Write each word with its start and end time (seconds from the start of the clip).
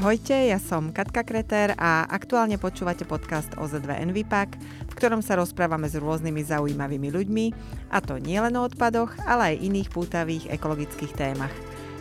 Ahojte, 0.00 0.32
ja 0.32 0.56
som 0.56 0.96
Katka 0.96 1.20
Kreter 1.28 1.76
a 1.76 2.08
aktuálne 2.08 2.56
počúvate 2.56 3.04
podcast 3.04 3.52
OZ2 3.60 4.00
Envipak, 4.00 4.56
v 4.88 4.96
ktorom 4.96 5.20
sa 5.20 5.36
rozprávame 5.36 5.92
s 5.92 6.00
rôznymi 6.00 6.40
zaujímavými 6.40 7.12
ľuďmi, 7.12 7.46
a 7.92 8.00
to 8.00 8.16
nielen 8.16 8.56
o 8.56 8.64
odpadoch, 8.64 9.12
ale 9.28 9.52
aj 9.52 9.60
iných 9.60 9.92
pútavých 9.92 10.48
ekologických 10.56 11.12
témach. 11.12 11.52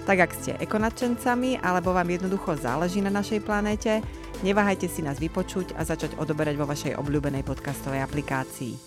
Tak 0.07 0.15
ak 0.15 0.31
ste 0.31 0.55
ekonačencami 0.63 1.59
alebo 1.59 1.91
vám 1.91 2.07
jednoducho 2.07 2.55
záleží 2.55 3.03
na 3.03 3.11
našej 3.11 3.43
planéte, 3.43 3.99
neváhajte 4.47 4.87
si 4.87 5.03
nás 5.03 5.19
vypočuť 5.19 5.75
a 5.75 5.83
začať 5.83 6.15
odoberať 6.15 6.55
vo 6.55 6.71
vašej 6.71 6.95
obľúbenej 6.95 7.43
podcastovej 7.43 7.99
aplikácii. 7.99 8.79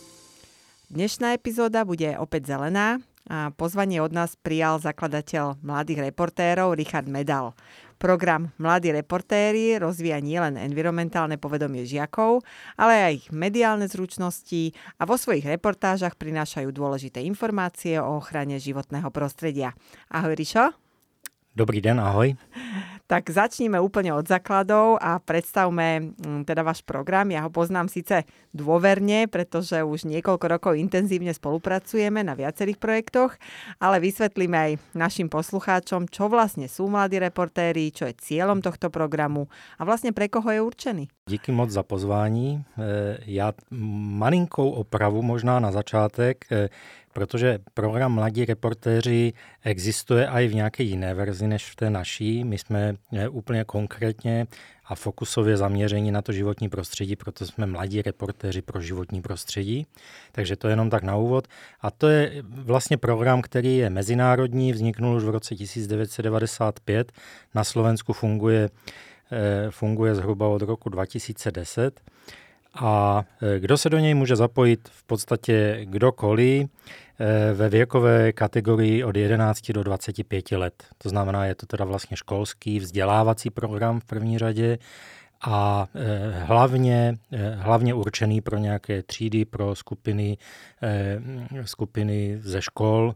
Dnešná 0.89 1.37
epizóda 1.37 1.85
bude 1.85 2.17
opäť 2.17 2.57
zelená 2.57 2.97
a 3.29 3.53
pozvanie 3.53 4.01
od 4.01 4.17
nás 4.17 4.41
prijal 4.41 4.81
zakladateľ 4.81 5.61
mladých 5.61 6.11
reportérov 6.11 6.75
Richard 6.81 7.13
Medal. 7.13 7.53
Program 8.03 8.51
Mladí 8.59 8.91
reportéri 8.91 9.79
rozvíja 9.79 10.19
nielen 10.19 10.59
environmentálne 10.59 11.39
povedomie 11.39 11.87
žiakov, 11.87 12.43
ale 12.75 12.99
aj 12.99 13.13
ich 13.15 13.27
mediálne 13.31 13.87
zručnosti 13.87 14.75
a 14.99 15.07
vo 15.07 15.15
svojich 15.15 15.47
reportážach 15.47 16.19
prinášajú 16.19 16.75
dôležité 16.75 17.23
informácie 17.23 18.03
o 18.03 18.19
ochrane 18.19 18.59
životného 18.59 19.07
prostredia. 19.15 19.79
Ahoj 20.11 20.35
Rišo. 20.35 20.75
Dobrý 21.55 21.79
den, 21.79 22.03
ahoj. 22.03 22.35
Tak 23.13 23.29
začníme 23.29 23.77
úplne 23.77 24.17
od 24.17 24.25
základov 24.25 24.97
a 24.97 25.21
predstavme 25.21 26.17
mm, 26.17 26.49
teda 26.49 26.65
váš 26.65 26.81
program. 26.81 27.29
Ja 27.29 27.45
ho 27.45 27.53
poznám 27.53 27.93
síce 27.93 28.25
dôverne, 28.57 29.29
pretože 29.29 29.85
už 29.85 30.09
niekoľko 30.09 30.47
rokov 30.49 30.81
intenzívne 30.81 31.37
spolupracujeme 31.37 32.25
na 32.25 32.33
viacerých 32.33 32.81
projektoch, 32.81 33.37
ale 33.85 34.01
vysvetlíme 34.01 34.57
aj 34.57 34.73
našim 34.97 35.29
poslucháčom, 35.29 36.09
čo 36.09 36.33
vlastne 36.33 36.73
sú 36.73 36.89
mladí 36.89 37.21
reportéri, 37.21 37.93
čo 37.93 38.09
je 38.09 38.17
cieľom 38.17 38.65
tohto 38.65 38.89
programu 38.89 39.53
a 39.77 39.85
vlastne 39.85 40.17
pre 40.17 40.33
koho 40.33 40.49
je 40.49 40.65
určený. 40.65 41.05
Díky 41.29 41.53
moc 41.53 41.71
za 41.71 41.83
pozvání. 41.83 42.65
Já 43.27 43.53
malinkou 44.17 44.71
opravu 44.71 45.23
možná 45.23 45.61
na 45.61 45.73
začátek. 45.73 46.45
Protože 47.13 47.59
program 47.75 48.13
Mladí 48.13 48.45
reportéři 48.45 49.33
existuje 49.65 50.27
i 50.27 50.49
v 50.49 50.55
nějaké 50.55 50.83
jiné 50.83 51.15
verzi 51.15 51.47
než 51.47 51.71
v 51.71 51.77
té 51.77 51.91
naší. 51.91 52.45
My 52.45 52.59
jsme 52.59 52.95
eh, 53.13 53.29
úplně 53.29 53.65
konkrétně 53.65 54.47
a 54.85 54.95
fokusově 54.95 55.57
zaměření 55.57 56.11
na 56.11 56.23
to 56.23 56.33
životní 56.33 56.69
prostředí, 56.69 57.17
proto 57.17 57.47
jsme 57.47 57.67
mladí 57.67 58.03
reportéři 58.03 58.63
pro 58.63 58.81
životní 58.81 59.23
prostředí. 59.23 59.87
Takže 60.33 60.57
to 60.57 60.69
je 60.69 60.73
jenom 60.73 60.91
tak 60.91 61.03
na 61.03 61.17
úvod. 61.17 61.49
A 61.81 61.91
to 61.91 62.09
je 62.09 62.43
vlastně 62.43 62.97
program, 62.97 63.43
který 63.43 63.77
je 63.77 63.91
mezinárodní, 63.91 64.73
vzniknul 64.73 65.17
už 65.17 65.25
v 65.25 65.29
roce 65.29 65.55
1995. 65.55 67.13
Na 67.55 67.65
Slovensku 67.65 68.13
funguje, 68.13 68.71
eh, 69.33 69.71
funguje 69.71 70.15
zhruba 70.15 70.49
od 70.49 70.63
roku 70.63 70.89
2010. 70.89 72.01
A 72.75 73.25
eh, 73.43 73.61
kdo 73.61 73.79
se 73.79 73.91
do 73.91 73.99
něj 73.99 74.15
může 74.15 74.37
zapojit 74.37 74.89
v 74.93 75.05
podstatě 75.05 75.81
kdokoliv, 75.85 76.69
Eh, 77.21 77.55
ve 77.55 77.69
věkové 77.69 78.33
kategorii 78.33 79.05
od 79.05 79.17
11 79.17 79.73
do 79.73 79.83
25 79.83 80.53
let. 80.53 80.85
To 80.99 81.09
znamená, 81.09 81.47
je 81.47 81.55
to 81.55 81.67
teda 81.67 81.85
vlastně 81.85 82.17
školský 82.17 82.79
vzdělávací 82.79 83.51
program 83.51 84.01
v 84.01 84.05
první 84.05 84.39
řadě 84.39 84.79
a 85.47 85.87
eh, 85.95 86.45
hlavně, 86.45 87.19
hlavně 87.55 87.95
určený 87.95 88.41
pro 88.41 88.59
nějaké 88.59 89.03
třídy, 89.03 89.45
pro 89.45 89.75
skupiny, 89.75 90.39
skupiny 91.65 92.39
ze 92.43 92.63
škol 92.63 93.13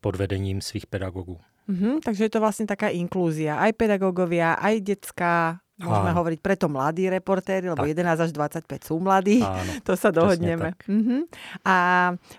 pod 0.00 0.16
vedením 0.16 0.60
svých 0.60 0.86
pedagogů. 0.86 1.38
Mm-hmm, 1.68 2.02
takže 2.04 2.24
je 2.26 2.32
to 2.34 2.42
vlastne 2.42 2.66
taká 2.66 2.90
inklúzia. 2.90 3.62
Aj 3.62 3.70
pedagógovia, 3.70 4.58
aj 4.58 4.82
detská 4.82 5.62
Môžeme 5.82 6.14
Áno. 6.14 6.18
hovoriť 6.22 6.38
preto 6.38 6.66
mladí 6.70 7.10
reportéri, 7.10 7.66
lebo 7.66 7.82
tak. 7.82 7.92
11 7.98 8.26
až 8.26 8.30
25 8.30 8.86
sú 8.86 8.94
mladí. 9.02 9.42
Áno, 9.42 9.72
to 9.86 9.98
sa 9.98 10.14
dohodneme. 10.14 10.78
Uh-huh. 10.86 11.26
A 11.66 11.76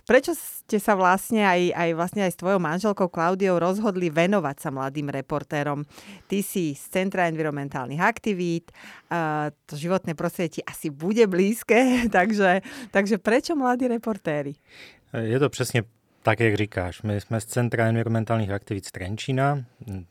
prečo 0.08 0.32
ste 0.34 0.80
sa 0.80 0.96
vlastne 0.96 1.44
aj, 1.44 1.76
aj, 1.76 1.90
vlastne 1.94 2.22
aj 2.24 2.32
s 2.32 2.40
tvojou 2.40 2.60
manželkou 2.64 3.12
Klaudiou 3.12 3.60
rozhodli 3.60 4.08
venovať 4.08 4.56
sa 4.64 4.70
mladým 4.72 5.12
reportérom? 5.12 5.84
Ty 6.32 6.40
si 6.40 6.72
z 6.72 6.84
Centra 6.88 7.28
environmentálnych 7.28 8.00
aktivít, 8.00 8.72
uh, 9.12 9.52
to 9.68 9.76
životné 9.76 10.16
prostredie 10.16 10.60
ti 10.60 10.62
asi 10.64 10.88
bude 10.88 11.28
blízke, 11.28 11.78
takže, 12.16 12.64
takže 12.96 13.20
prečo 13.20 13.60
mladí 13.60 13.92
reportéri? 13.92 14.56
Je 15.14 15.40
to 15.40 15.50
přesně 15.50 15.84
tak, 16.24 16.40
jak 16.40 16.56
říkáš, 16.56 17.02
my 17.02 17.22
jsme 17.22 17.42
z 17.42 17.46
Centra 17.46 17.86
environmentálních 17.86 18.50
aktivit 18.50 18.92
Trenčína, 18.92 19.64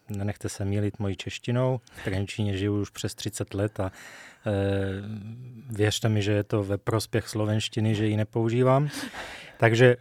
nenechte 0.09 0.49
se 0.49 0.65
mílit 0.65 0.99
mojí 0.99 1.17
češtinou, 1.17 1.81
v 1.93 2.05
Trenčíně 2.05 2.57
žiju 2.57 2.81
už 2.81 2.91
přes 2.91 3.15
30 3.15 3.55
let 3.55 3.81
a 3.81 3.87
e, 3.87 3.91
věřte 5.71 6.09
mi, 6.09 6.23
že 6.23 6.33
je 6.33 6.45
to 6.45 6.65
ve 6.65 6.79
prospěch 6.79 7.29
slovenštiny, 7.29 7.95
že 7.95 8.07
ji 8.07 8.17
nepoužívám. 8.17 8.89
Takže 9.63 9.87
e, 9.87 9.97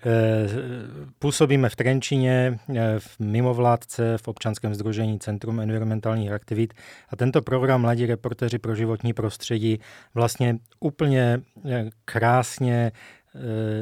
působíme 1.20 1.70
v 1.70 1.76
Trenčíně, 1.76 2.60
e, 2.76 3.00
v 3.00 3.20
mimovládce, 3.20 4.18
v 4.18 4.28
občanském 4.28 4.76
združení 4.76 5.20
Centrum 5.20 5.60
environmentálních 5.60 6.32
aktivit. 6.32 6.74
A 7.10 7.16
tento 7.16 7.42
program 7.42 7.82
Mladí 7.82 8.06
reportéři 8.06 8.60
pro 8.60 8.76
životní 8.76 9.14
prostředí 9.14 9.80
vlastně 10.14 10.58
úplně 10.80 11.42
e, 11.70 11.90
krásně 12.06 12.92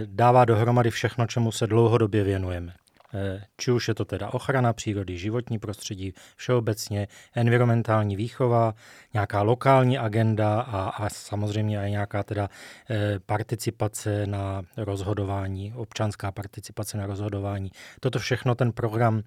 dává 0.06 0.46
dohromady 0.46 0.90
všechno, 0.90 1.28
čemu 1.28 1.52
se 1.52 1.68
dlouhodobě 1.68 2.24
věnujeme. 2.24 2.74
Eh, 3.14 3.44
či 3.58 3.72
už 3.72 3.88
je 3.88 3.94
to 3.94 4.06
teda 4.06 4.34
ochrana 4.34 4.74
přírody, 4.74 5.18
životní 5.18 5.60
prostředí, 5.60 6.14
všeobecně, 6.36 7.08
environmentální 7.36 8.16
výchova, 8.16 8.74
nějaká 9.14 9.42
lokální 9.42 9.98
agenda 9.98 10.62
a, 10.62 10.90
a 10.90 11.10
samozřejmě 11.10 11.88
i 11.88 11.92
nějaká 11.92 12.24
teda 12.24 12.50
eh, 12.90 13.20
participace 13.26 14.28
na 14.28 14.62
rozhodování, 14.78 15.74
občanská 15.74 16.32
participace 16.32 16.98
na 16.98 17.06
rozhodování. 17.06 17.72
Toto 18.00 18.20
všechno 18.20 18.56
ten 18.56 18.72
program 18.72 19.24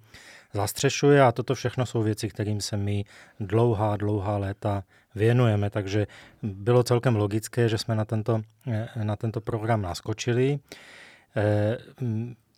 zastřešuje 0.52 1.22
a 1.22 1.32
toto 1.32 1.54
všechno 1.54 1.86
jsou 1.86 2.02
věci, 2.02 2.28
kterým 2.28 2.60
se 2.60 2.76
my 2.76 3.04
dlouhá, 3.40 3.96
dlouhá 3.96 4.36
léta 4.38 4.82
věnujeme, 5.14 5.70
takže 5.70 6.06
bylo 6.42 6.82
celkem 6.82 7.16
logické, 7.16 7.68
že 7.68 7.78
jsme 7.78 7.94
na 7.94 8.04
tento, 8.04 8.42
eh, 8.66 8.88
na 9.04 9.16
tento 9.16 9.40
program 9.40 9.82
naskočili. 9.82 10.58
Eh, 11.36 11.78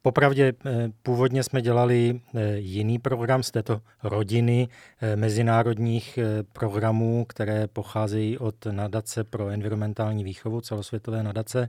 popravdě 0.03 0.53
eh, 0.66 0.88
původně 1.03 1.42
jsme 1.42 1.62
dělali 1.62 2.20
jiný 2.54 2.98
program 2.98 3.42
z 3.42 3.50
této 3.50 3.81
rodiny 4.03 4.69
mezinárodních 5.16 6.19
programů, 6.53 7.25
které 7.25 7.66
pocházejí 7.66 8.38
od 8.38 8.66
nadace 8.66 9.25
pro 9.25 9.48
environmentální 9.48 10.25
výchovu, 10.25 10.60
celosvětové 10.60 11.22
nadace. 11.22 11.69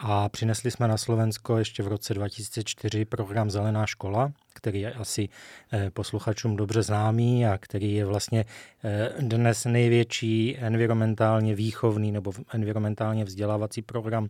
A 0.00 0.28
přinesli 0.28 0.70
jsme 0.70 0.88
na 0.88 0.96
Slovensko 0.96 1.58
ještě 1.58 1.82
v 1.82 1.88
roce 1.88 2.14
2004 2.14 3.04
program 3.04 3.50
Zelená 3.50 3.86
škola, 3.86 4.32
který 4.54 4.80
je 4.80 4.92
asi 4.92 5.28
eh, 5.72 5.90
posluchačům 5.90 6.56
dobře 6.56 6.82
známý 6.82 7.46
a 7.46 7.58
který 7.58 7.94
je 7.94 8.04
vlastně 8.04 8.44
eh, 8.84 9.12
dnes 9.18 9.64
největší 9.64 10.56
environmentálně 10.58 11.54
výchovný 11.54 12.12
nebo 12.12 12.32
environmentálně 12.54 13.24
vzdělávací 13.24 13.82
program 13.82 14.28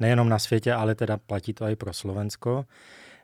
nejenom 0.00 0.28
na 0.28 0.38
světě, 0.38 0.72
ale 0.72 0.94
teda 0.94 1.16
platí 1.16 1.52
to 1.52 1.68
i 1.68 1.76
pro 1.76 1.92
Slovensko. 1.92 2.64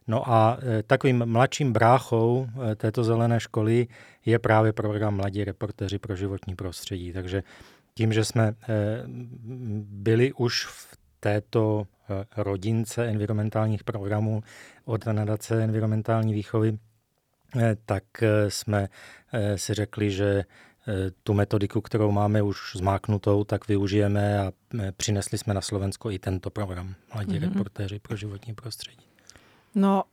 No 0.06 0.30
a 0.30 0.58
eh, 0.62 0.82
takovým 0.82 1.26
mladším 1.26 1.72
bráchou 1.72 2.46
této 2.76 3.04
zelené 3.04 3.40
školy 3.40 3.86
je 4.26 4.38
právě 4.38 4.72
program 4.72 5.16
Mladí 5.16 5.44
reportéři 5.44 5.98
pro 5.98 6.16
životní 6.16 6.54
prostředí. 6.54 7.12
Takže 7.12 7.42
tím, 7.94 8.12
že 8.12 8.24
jsme 8.24 8.54
byli 9.84 10.32
už 10.32 10.66
v 10.66 11.01
této 11.22 11.86
eh, 11.86 12.24
rodince 12.36 13.06
environmentálních 13.06 13.84
programů 13.84 14.42
od 14.84 15.06
nadace 15.06 15.64
environmentální 15.64 16.34
výchovy, 16.34 16.78
eh, 17.56 17.76
tak 17.86 18.04
eh, 18.22 18.50
jsme 18.50 18.88
si 19.56 19.74
řekli, 19.74 20.10
že 20.10 20.44
tu 21.22 21.34
metodiku, 21.34 21.80
kterou 21.80 22.10
máme 22.10 22.42
už 22.42 22.76
zmáknutou, 22.76 23.44
tak 23.44 23.68
využijeme 23.68 24.38
a 24.40 24.52
přinesli 24.96 25.38
jsme 25.38 25.54
na 25.54 25.60
Slovensko 25.60 26.10
i 26.10 26.18
tento 26.18 26.50
program 26.50 26.94
Mladí 27.14 27.38
mm-hmm. 27.38 27.52
reportéři 27.52 27.98
pro 27.98 28.16
životní 28.16 28.54
prostředí. 28.54 29.06
No, 29.74 30.04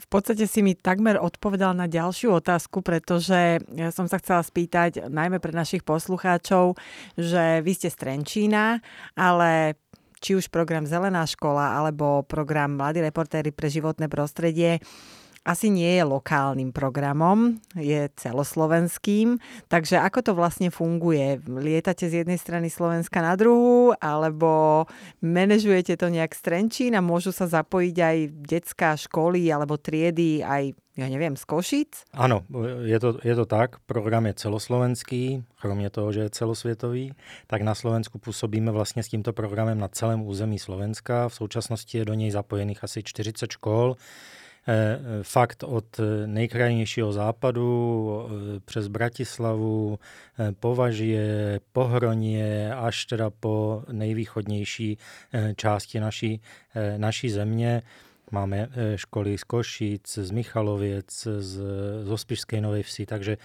v 0.00 0.06
podstate 0.08 0.44
si 0.44 0.60
mi 0.60 0.76
takmer 0.76 1.16
odpovedal 1.16 1.72
na 1.72 1.88
ďalšiu 1.88 2.44
otázku, 2.44 2.84
pretože 2.84 3.56
ja 3.72 3.88
som 3.88 4.04
sa 4.04 4.20
chcela 4.20 4.44
spýtať, 4.44 5.08
najmä 5.08 5.40
pre 5.40 5.56
našich 5.56 5.80
poslucháčov, 5.80 6.76
že 7.16 7.64
vy 7.64 7.72
ste 7.72 7.88
z 7.88 7.96
Trenčína, 7.96 8.84
ale 9.16 9.80
či 10.18 10.36
už 10.36 10.50
program 10.52 10.84
Zelená 10.84 11.24
škola 11.24 11.78
alebo 11.78 12.26
program 12.26 12.76
Mladí 12.76 13.02
reportéry 13.02 13.54
pre 13.54 13.70
životné 13.70 14.10
prostredie 14.10 14.82
asi 15.48 15.72
nie 15.72 15.96
je 15.96 16.04
lokálnym 16.04 16.76
programom, 16.76 17.56
je 17.72 18.12
celoslovenským. 18.20 19.40
Takže 19.72 19.96
ako 19.96 20.20
to 20.20 20.32
vlastne 20.36 20.68
funguje? 20.68 21.40
Lietate 21.48 22.12
z 22.12 22.20
jednej 22.20 22.36
strany 22.36 22.68
Slovenska 22.68 23.24
na 23.24 23.32
druhú, 23.32 23.96
alebo 23.96 24.84
manažujete 25.24 25.96
to 25.96 26.12
nejak 26.12 26.36
z 26.36 26.40
Trenčín 26.44 26.92
a 26.92 27.00
môžu 27.00 27.32
sa 27.32 27.48
zapojiť 27.48 27.96
aj 27.96 28.16
detská 28.44 28.92
školy 28.92 29.48
alebo 29.48 29.80
triedy 29.80 30.44
aj 30.44 30.76
ja 30.98 31.06
neviem, 31.06 31.38
z 31.38 31.46
Košic? 31.46 32.10
Ano, 32.10 32.42
je 32.82 32.98
to, 32.98 33.22
je 33.22 33.34
to 33.38 33.46
tak. 33.46 33.78
Program 33.86 34.26
je 34.26 34.34
celoslovenský, 34.34 35.44
kromě 35.60 35.90
toho, 35.90 36.12
že 36.12 36.20
je 36.20 36.30
celosvětový. 36.30 37.12
Tak 37.46 37.62
na 37.62 37.74
Slovensku 37.74 38.18
působíme 38.18 38.72
vlastně 38.72 39.02
s 39.02 39.08
tímto 39.08 39.32
programem 39.32 39.78
na 39.78 39.88
celém 39.88 40.26
území 40.26 40.58
Slovenska. 40.58 41.28
V 41.28 41.34
současnosti 41.34 41.98
je 41.98 42.04
do 42.04 42.14
něj 42.14 42.30
zapojených 42.30 42.84
asi 42.84 43.02
40 43.02 43.52
škol. 43.52 43.96
Eh, 44.70 44.98
fakt 45.22 45.62
od 45.62 46.00
nejkrajnějšího 46.26 47.12
západu 47.12 48.28
eh, 48.56 48.60
přes 48.64 48.88
Bratislavu, 48.88 49.98
eh, 50.38 50.52
Považie, 50.52 51.60
Pohronie 51.72 52.74
až 52.74 53.04
teda 53.04 53.30
po 53.30 53.82
nejvýchodnější 53.92 54.98
části 55.56 56.00
naší, 56.00 56.40
naší 56.96 57.30
země. 57.30 57.82
Máme 58.30 58.68
školy 58.96 59.38
z 59.38 59.44
Košic, 59.44 60.18
z 60.18 60.30
Michaloviec, 60.30 61.22
z, 61.22 61.62
z 62.02 62.10
Ospišskej 62.10 62.60
Novej 62.60 62.82
Vsi, 62.82 63.06
takže 63.06 63.36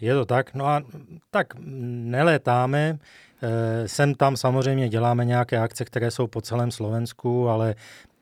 je 0.00 0.14
to 0.14 0.24
tak. 0.24 0.54
No 0.54 0.66
a 0.66 0.82
tak 1.30 1.54
nelétáme, 1.60 2.98
Sem 3.86 4.14
tam 4.14 4.36
samozřejmě 4.36 4.88
děláme 4.88 5.24
nějaké 5.24 5.58
akce, 5.58 5.84
které 5.84 6.10
jsou 6.10 6.26
po 6.26 6.40
celém 6.40 6.70
Slovensku, 6.70 7.48
ale 7.48 7.74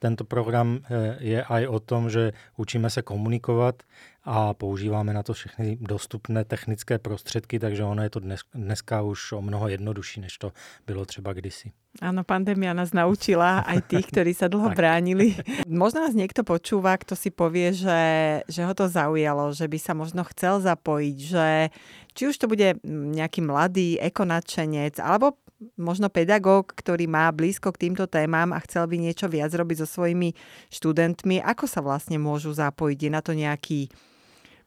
tento 0.03 0.27
program 0.27 0.83
eh, 0.83 1.17
je 1.21 1.39
aj 1.45 1.67
o 1.67 1.79
tom, 1.81 2.11
že 2.11 2.33
učíme 2.57 2.91
se 2.91 3.03
komunikovat 3.03 3.83
a 4.25 4.55
používáme 4.55 5.13
na 5.15 5.23
to 5.23 5.35
všechny 5.35 5.77
dostupné 5.81 6.45
technické 6.45 6.99
prostředky, 6.99 7.59
takže 7.59 7.85
ono 7.85 8.03
je 8.03 8.11
to 8.11 8.21
dnes, 8.21 8.41
dneska 8.55 9.03
už 9.03 9.33
o 9.33 9.43
mnoho 9.43 9.69
jednodušší, 9.69 10.21
než 10.21 10.39
to 10.39 10.53
bylo 10.87 11.05
třeba 11.05 11.33
kdysi. 11.33 11.73
Áno, 12.01 12.25
pandémia 12.25 12.73
nás 12.73 12.97
naučila 12.97 13.61
aj 13.69 13.85
tých, 13.85 14.09
ktorí 14.09 14.33
sa 14.33 14.49
dlho 14.49 14.73
bránili. 14.73 15.37
Možno 15.69 16.01
nás 16.01 16.17
niekto 16.17 16.41
počúva, 16.41 16.97
kto 16.97 17.13
si 17.13 17.29
povie, 17.29 17.77
že, 17.77 18.01
že 18.49 18.65
ho 18.65 18.73
to 18.73 18.89
zaujalo, 18.89 19.53
že 19.53 19.69
by 19.69 19.77
sa 19.77 19.93
možno 19.93 20.25
chcel 20.33 20.65
zapojiť, 20.65 21.17
že 21.21 21.69
či 22.17 22.23
už 22.33 22.41
to 22.41 22.49
bude 22.49 22.81
nejaký 22.89 23.45
mladý 23.45 24.01
ekonačenec, 24.01 24.97
alebo 25.05 25.37
možno 25.77 26.09
pedagóg, 26.09 26.73
ktorý 26.73 27.05
má 27.05 27.29
blízko 27.29 27.77
k 27.77 27.89
týmto 27.89 28.09
témam 28.09 28.57
a 28.57 28.63
chcel 28.65 28.89
by 28.89 28.97
niečo 28.97 29.29
viac 29.29 29.53
robiť 29.53 29.85
so 29.85 29.89
svojimi 30.01 30.33
študentmi, 30.73 31.45
ako 31.45 31.69
sa 31.69 31.85
vlastne 31.85 32.17
môžu 32.17 32.57
zapojiť? 32.57 32.99
Je 33.05 33.11
na 33.13 33.21
to 33.21 33.37
nejaký 33.37 33.93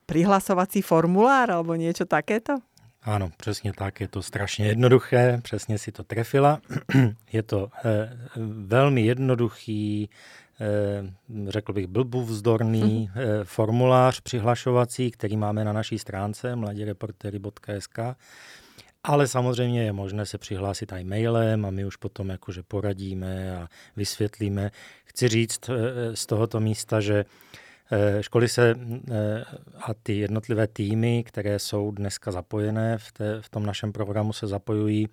prihlasovací 0.05 0.81
formulár 0.81 1.49
alebo 1.51 1.75
niečo 1.75 2.05
takéto? 2.05 2.61
Ano, 3.05 3.29
přesně 3.37 3.73
tak, 3.73 4.01
je 4.01 4.07
to 4.07 4.21
strašně 4.21 4.67
jednoduché, 4.67 5.39
přesně 5.43 5.77
si 5.77 5.91
to 5.91 6.03
trefila. 6.03 6.61
je 7.31 7.43
to 7.43 7.69
eh, 7.85 8.17
velmi 8.45 9.01
jednoduchý, 9.01 10.09
eh, 10.61 11.13
řekl 11.47 11.73
bych 11.73 11.87
blbůvzdorný 11.87 13.09
mhm. 13.11 13.21
eh, 13.21 13.43
formulář 13.43 14.21
přihlašovací, 14.21 15.11
který 15.11 15.37
máme 15.37 15.65
na 15.65 15.73
naší 15.73 15.99
stránce 15.99 16.55
mladireportery.sk 16.55 17.99
ale 19.07 19.27
samozřejmě 19.27 19.83
je 19.83 19.93
možné 19.93 20.25
se 20.25 20.37
přihlásit 20.37 20.93
i 20.93 21.03
mailem 21.03 21.65
a 21.65 21.69
my 21.69 21.85
už 21.85 21.95
potom 21.95 22.29
jakože 22.29 22.63
poradíme 22.63 23.57
a 23.57 23.67
vysvětlíme. 23.95 24.71
Chci 25.03 25.27
říct 25.27 25.69
z 26.13 26.25
tohoto 26.25 26.59
místa, 26.59 27.01
že 27.01 27.25
Eh, 27.25 27.64
školy 28.21 28.47
se 28.47 28.75
eh, 29.11 29.43
a 29.81 29.93
ty 29.93 30.17
jednotlivé 30.17 30.67
týmy, 30.67 31.23
které 31.23 31.59
jsou 31.59 31.91
dneska 31.91 32.31
zapojené 32.31 32.97
v, 32.97 33.11
té, 33.11 33.41
v 33.41 33.49
tom 33.49 33.65
našem 33.65 33.91
programu, 33.91 34.33
se 34.33 34.47
zapojují 34.47 35.09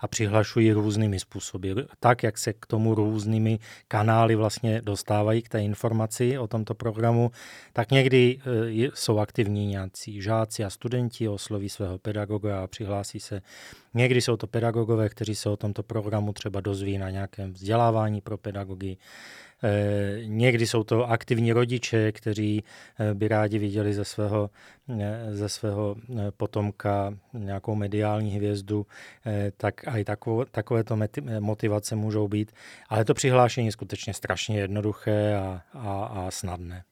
a 0.00 0.08
přihlašují 0.08 0.72
různými 0.72 1.20
způsoby. 1.20 1.72
Tak, 2.00 2.22
jak 2.22 2.38
se 2.38 2.52
k 2.52 2.66
tomu 2.66 2.94
různými 2.94 3.58
kanály 3.88 4.34
vlastně 4.34 4.80
dostávají 4.84 5.42
k 5.42 5.48
té 5.48 5.62
informaci 5.62 6.38
o 6.38 6.46
tomto 6.46 6.74
programu, 6.74 7.30
tak 7.72 7.90
někdy 7.90 8.38
eh, 8.40 8.90
jsou 8.94 9.18
aktivní 9.18 9.66
nějací 9.66 10.22
žáci 10.22 10.64
a 10.64 10.70
studenti, 10.70 11.28
osloví 11.28 11.68
svého 11.68 11.98
pedagoga 11.98 12.62
a 12.62 12.66
přihlásí 12.66 13.20
se. 13.20 13.42
Někdy 13.94 14.20
jsou 14.20 14.36
to 14.36 14.46
pedagogové, 14.46 15.08
kteří 15.08 15.34
se 15.34 15.48
o 15.48 15.56
tomto 15.56 15.82
programu 15.82 16.32
třeba 16.32 16.60
dozví 16.60 16.98
na 16.98 17.10
nějakém 17.10 17.52
vzdělávání 17.52 18.20
pro 18.20 18.38
pedagogy. 18.38 18.96
Eh, 19.64 20.20
někdy 20.24 20.66
jsou 20.66 20.84
to 20.84 21.10
aktivní 21.10 21.52
rodiče, 21.52 22.12
kteří 22.12 22.64
eh, 22.98 23.14
by 23.14 23.28
rádi 23.28 23.58
viděli 23.58 23.94
ze 23.94 24.04
svého, 24.04 24.50
eh, 25.00 25.28
ze 25.32 25.48
svého 25.48 25.96
potomka 26.36 27.14
nějakou 27.32 27.74
mediální 27.74 28.30
hvězdu, 28.30 28.86
tak 29.56 29.74
i 29.98 30.04
takové, 30.04 30.44
takovéto 30.50 30.98
motivace 31.40 31.96
můžou 31.96 32.28
být. 32.28 32.52
Ale 32.88 33.04
to 33.04 33.14
přihlášení 33.14 33.66
je 33.66 33.72
skutečně 33.72 34.14
strašně 34.14 34.58
jednoduché 34.58 35.34
a, 35.34 35.62
a, 35.72 36.04
a 36.04 36.30
snadné. 36.30 36.84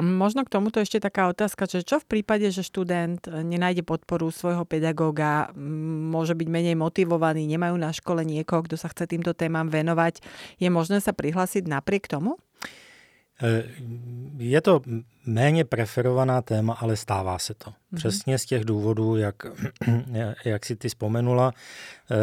Možno 0.00 0.44
k 0.48 0.52
tomuto 0.52 0.80
ešte 0.80 1.02
taká 1.02 1.28
otázka, 1.28 1.68
že 1.68 1.84
čo 1.84 2.00
v 2.00 2.08
prípade, 2.08 2.48
že 2.48 2.64
študent 2.64 3.28
e, 3.28 3.44
nenájde 3.44 3.84
podporu 3.84 4.32
svojho 4.32 4.64
pedagóga, 4.64 5.52
môže 5.56 6.32
byť 6.32 6.48
menej 6.48 6.76
motivovaný, 6.80 7.44
nemajú 7.44 7.76
na 7.76 7.92
škole 7.92 8.24
niekoho, 8.24 8.64
kto 8.64 8.80
sa 8.80 8.88
chce 8.88 9.04
týmto 9.04 9.36
témam 9.36 9.68
venovať, 9.68 10.24
je 10.56 10.68
možné 10.72 11.04
sa 11.04 11.12
prihlásiť 11.12 11.68
napriek 11.68 12.08
tomu? 12.08 12.40
E, 13.36 13.68
je 14.38 14.60
to 14.60 14.80
méně 15.26 15.64
preferovaná 15.64 16.42
téma, 16.42 16.72
ale 16.80 16.96
stává 16.96 17.38
se 17.38 17.54
to. 17.54 17.81
Mm-hmm. 17.92 17.96
Přesně 17.96 18.38
z 18.38 18.44
těch 18.44 18.64
důvodů, 18.64 19.16
jak, 19.16 19.34
jak 20.44 20.66
si 20.66 20.76
ty 20.76 20.88
vzpomenula, 20.88 21.52
eh, 22.10 22.14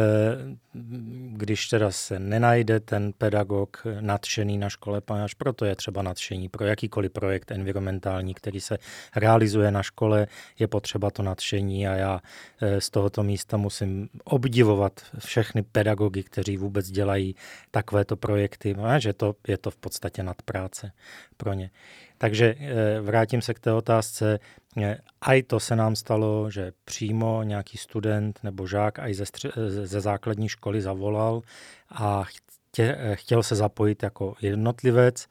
když 1.32 1.68
teda 1.68 1.90
se 1.90 2.18
nenajde 2.18 2.80
ten 2.80 3.12
pedagog 3.18 3.82
nadšený 4.00 4.58
na 4.58 4.68
škole, 4.68 5.02
až 5.24 5.34
proto 5.34 5.64
je 5.64 5.76
třeba 5.76 6.02
nadšení. 6.02 6.48
Pro 6.48 6.66
jakýkoliv 6.66 7.12
projekt 7.12 7.50
environmentální, 7.50 8.34
který 8.34 8.60
se 8.60 8.78
realizuje 9.16 9.70
na 9.70 9.82
škole, 9.82 10.26
je 10.58 10.66
potřeba 10.66 11.10
to 11.10 11.22
nadšení 11.22 11.88
a 11.88 11.92
já 11.92 12.20
eh, 12.60 12.80
z 12.80 12.90
tohoto 12.90 13.22
místa 13.22 13.56
musím 13.56 14.08
obdivovat 14.24 15.00
všechny 15.18 15.62
pedagogy, 15.62 16.22
kteří 16.22 16.56
vůbec 16.56 16.90
dělají 16.90 17.34
takovéto 17.70 18.16
projekty, 18.16 18.76
že 18.98 19.12
to 19.12 19.34
je 19.48 19.58
to 19.58 19.70
v 19.70 19.76
podstatě 19.76 20.22
nadpráce 20.22 20.92
pro 21.36 21.52
ně. 21.52 21.70
Takže 22.20 22.54
eh, 22.58 23.00
vrátím 23.00 23.42
se 23.42 23.54
k 23.54 23.58
té 23.58 23.72
otázce. 23.72 24.38
Eh, 24.82 24.98
aj 25.20 25.42
to 25.42 25.60
se 25.60 25.76
nám 25.76 25.96
stalo, 25.96 26.50
že 26.50 26.72
přímo 26.84 27.42
nějaký 27.42 27.78
student 27.78 28.40
nebo 28.42 28.66
žák 28.66 28.98
aj 28.98 29.14
ze, 29.14 29.24
ze 29.84 30.00
základní 30.00 30.48
školy 30.48 30.82
zavolal 30.82 31.42
a 31.90 32.24
chtě, 32.24 32.96
eh, 32.98 33.16
chtěl 33.16 33.42
se 33.42 33.56
zapojit 33.56 34.02
jako 34.02 34.34
jednotlivec 34.40 35.26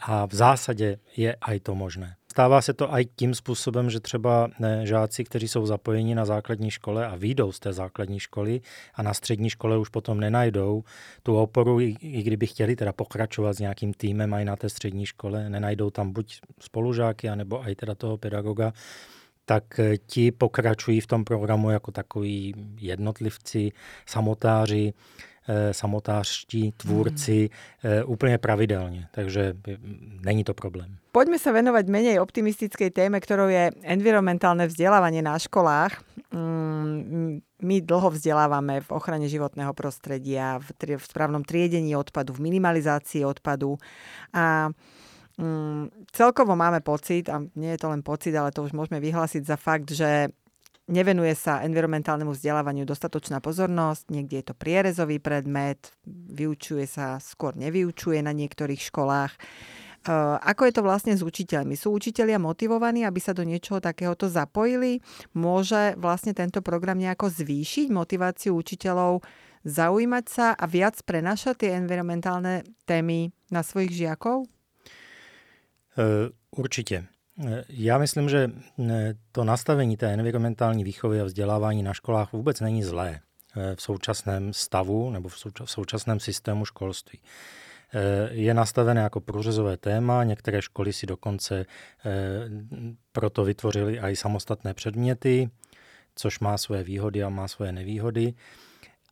a 0.00 0.26
v 0.26 0.34
zásadě 0.34 0.98
je 1.16 1.36
aj 1.40 1.60
to 1.60 1.74
možné. 1.74 2.16
Stává 2.34 2.62
se 2.62 2.74
to 2.74 2.94
i 2.94 3.04
tím 3.04 3.34
způsobem, 3.34 3.90
že 3.90 4.00
třeba 4.00 4.50
žáci, 4.82 5.24
kteří 5.24 5.48
jsou 5.48 5.66
zapojeni 5.66 6.14
na 6.14 6.24
základní 6.24 6.70
škole 6.70 7.06
a 7.06 7.16
výjdou 7.16 7.52
z 7.52 7.60
té 7.60 7.72
základní 7.72 8.20
školy 8.20 8.60
a 8.94 9.02
na 9.02 9.14
střední 9.14 9.50
škole 9.50 9.78
už 9.78 9.88
potom 9.88 10.20
nenajdou 10.20 10.84
tu 11.22 11.36
oporu, 11.36 11.80
i, 11.80 11.96
kdyby 12.00 12.46
chtěli 12.46 12.76
teda 12.76 12.92
pokračovat 12.92 13.52
s 13.52 13.58
nějakým 13.58 13.94
týmem 13.94 14.34
i 14.34 14.44
na 14.44 14.56
té 14.56 14.68
střední 14.68 15.06
škole, 15.06 15.48
nenajdou 15.48 15.90
tam 15.90 16.12
buď 16.12 16.40
spolužáky, 16.60 17.28
anebo 17.28 17.68
i 17.68 17.74
teda 17.74 17.94
toho 17.94 18.18
pedagoga, 18.18 18.72
tak 19.44 19.78
eh, 19.78 19.96
ti 19.98 20.32
pokračují 20.32 21.00
v 21.00 21.06
tom 21.06 21.24
programu 21.24 21.70
jako 21.70 21.90
takový 21.90 22.54
jednotlivci, 22.80 23.72
samotáři, 24.06 24.92
samotářští 25.72 26.72
tvůrci 26.76 27.50
mm. 27.84 27.90
úplně 28.06 28.38
pravidelně, 28.38 29.06
takže 29.10 29.54
není 30.24 30.44
to 30.44 30.54
problém. 30.54 30.96
Poďme 31.14 31.38
sa 31.38 31.54
venovať 31.54 31.86
menej 31.86 32.18
optimistickej 32.18 32.90
téme, 32.90 33.22
ktorou 33.22 33.46
je 33.46 33.70
environmentálne 33.86 34.66
vzdelávanie 34.66 35.22
na 35.22 35.38
školách. 35.38 36.02
Mm, 36.34 37.38
my 37.38 37.76
dlho 37.86 38.10
vzdelávame 38.10 38.82
v 38.82 38.90
ochrane 38.90 39.30
životného 39.30 39.70
prostredia, 39.78 40.58
v, 40.58 40.68
tri, 40.74 40.92
v 40.98 41.04
správnom 41.06 41.46
triedení 41.46 41.94
odpadu, 41.94 42.34
v 42.34 42.50
minimalizácii 42.50 43.22
odpadu 43.22 43.78
a 44.34 44.74
mm, 45.38 46.10
celkovo 46.10 46.58
máme 46.58 46.82
pocit, 46.82 47.30
a 47.30 47.38
nie 47.54 47.78
je 47.78 47.80
to 47.80 47.94
len 47.94 48.02
pocit, 48.02 48.34
ale 48.34 48.50
to 48.50 48.66
už 48.66 48.74
môžeme 48.74 48.98
vyhlásiť 48.98 49.46
za 49.46 49.54
fakt, 49.54 49.94
že 49.94 50.34
nevenuje 50.88 51.32
sa 51.32 51.64
environmentálnemu 51.64 52.32
vzdelávaniu 52.32 52.84
dostatočná 52.84 53.40
pozornosť, 53.40 54.12
niekde 54.12 54.36
je 54.40 54.46
to 54.52 54.54
prierezový 54.54 55.18
predmet, 55.20 55.92
vyučuje 56.08 56.84
sa, 56.84 57.16
skôr 57.20 57.56
nevyučuje 57.56 58.20
na 58.20 58.36
niektorých 58.36 58.80
školách. 58.92 59.32
Uh, 60.04 60.36
ako 60.44 60.68
je 60.68 60.72
to 60.76 60.82
vlastne 60.84 61.16
s 61.16 61.24
učiteľmi? 61.24 61.80
Sú 61.80 61.96
učitelia 61.96 62.36
motivovaní, 62.36 63.08
aby 63.08 63.16
sa 63.24 63.32
do 63.32 63.40
niečoho 63.40 63.80
takéhoto 63.80 64.28
zapojili? 64.28 65.00
Môže 65.32 65.96
vlastne 65.96 66.36
tento 66.36 66.60
program 66.60 67.00
nejako 67.00 67.32
zvýšiť 67.32 67.88
motiváciu 67.88 68.52
učiteľov 68.52 69.24
zaujímať 69.64 70.24
sa 70.28 70.52
a 70.52 70.64
viac 70.68 71.00
prenašať 71.08 71.64
tie 71.64 71.70
environmentálne 71.80 72.68
témy 72.84 73.32
na 73.48 73.64
svojich 73.64 73.96
žiakov? 73.96 74.44
Určitě. 76.52 77.13
Já 77.68 77.98
myslím, 77.98 78.28
že 78.28 78.50
to 79.32 79.44
nastavení 79.44 79.96
té 79.96 80.14
environmentální 80.14 80.84
výchovy 80.84 81.20
a 81.20 81.24
vzdělávání 81.24 81.82
na 81.82 81.94
školách 81.94 82.32
vůbec 82.32 82.60
není 82.60 82.82
zlé 82.82 83.20
v 83.74 83.82
současném 83.82 84.52
stavu 84.52 85.10
nebo 85.10 85.28
v 85.28 85.36
současném 85.64 86.20
systému 86.20 86.64
školství. 86.64 87.18
Je 88.30 88.54
nastavené 88.54 89.00
jako 89.00 89.20
průřezové 89.20 89.76
téma, 89.76 90.24
některé 90.24 90.62
školy 90.62 90.92
si 90.92 91.06
dokonce 91.06 91.66
proto 93.12 93.44
vytvořily 93.44 93.98
i 93.98 94.16
samostatné 94.16 94.74
předměty, 94.74 95.50
což 96.14 96.40
má 96.40 96.58
své 96.58 96.82
výhody 96.82 97.22
a 97.22 97.28
má 97.28 97.48
své 97.48 97.72
nevýhody. 97.72 98.34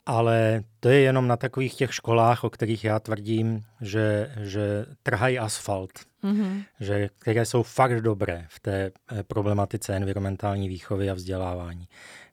Ale 0.07 0.63
to 0.81 0.89
je 0.89 1.01
jenom 1.01 1.29
na 1.29 1.37
takových 1.37 1.75
těch 1.75 1.95
školách, 1.95 2.45
o 2.45 2.51
kterých 2.51 2.85
já 2.85 3.01
tvrdím, 3.01 3.63
že, 3.81 4.35
že 4.41 4.87
trhají 5.03 5.39
asfalt, 5.39 5.91
mm-hmm. 6.25 6.65
že, 6.81 7.09
které 7.19 7.45
jsou 7.45 7.63
fakt 7.63 8.01
dobré 8.01 8.47
v 8.49 8.61
té 8.61 8.91
eh, 9.13 9.23
problematice 9.23 9.97
environmentální 9.97 10.69
výchovy 10.69 11.11
a 11.11 11.15
vzdělávání. 11.15 11.89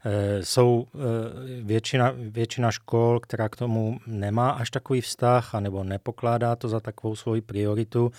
E, 0.06 0.46
jsou 0.46 0.86
e, 0.86 1.64
většina, 1.64 2.14
většina 2.16 2.72
škol, 2.72 3.20
která 3.20 3.50
k 3.50 3.56
tomu 3.56 4.00
nemá 4.08 4.52
až 4.52 4.70
takový 4.70 5.02
vztah, 5.02 5.56
anebo 5.56 5.84
nepokládá 5.84 6.56
to 6.56 6.70
za 6.70 6.80
takovou 6.80 7.16
svoji 7.16 7.42
prioritu, 7.42 8.12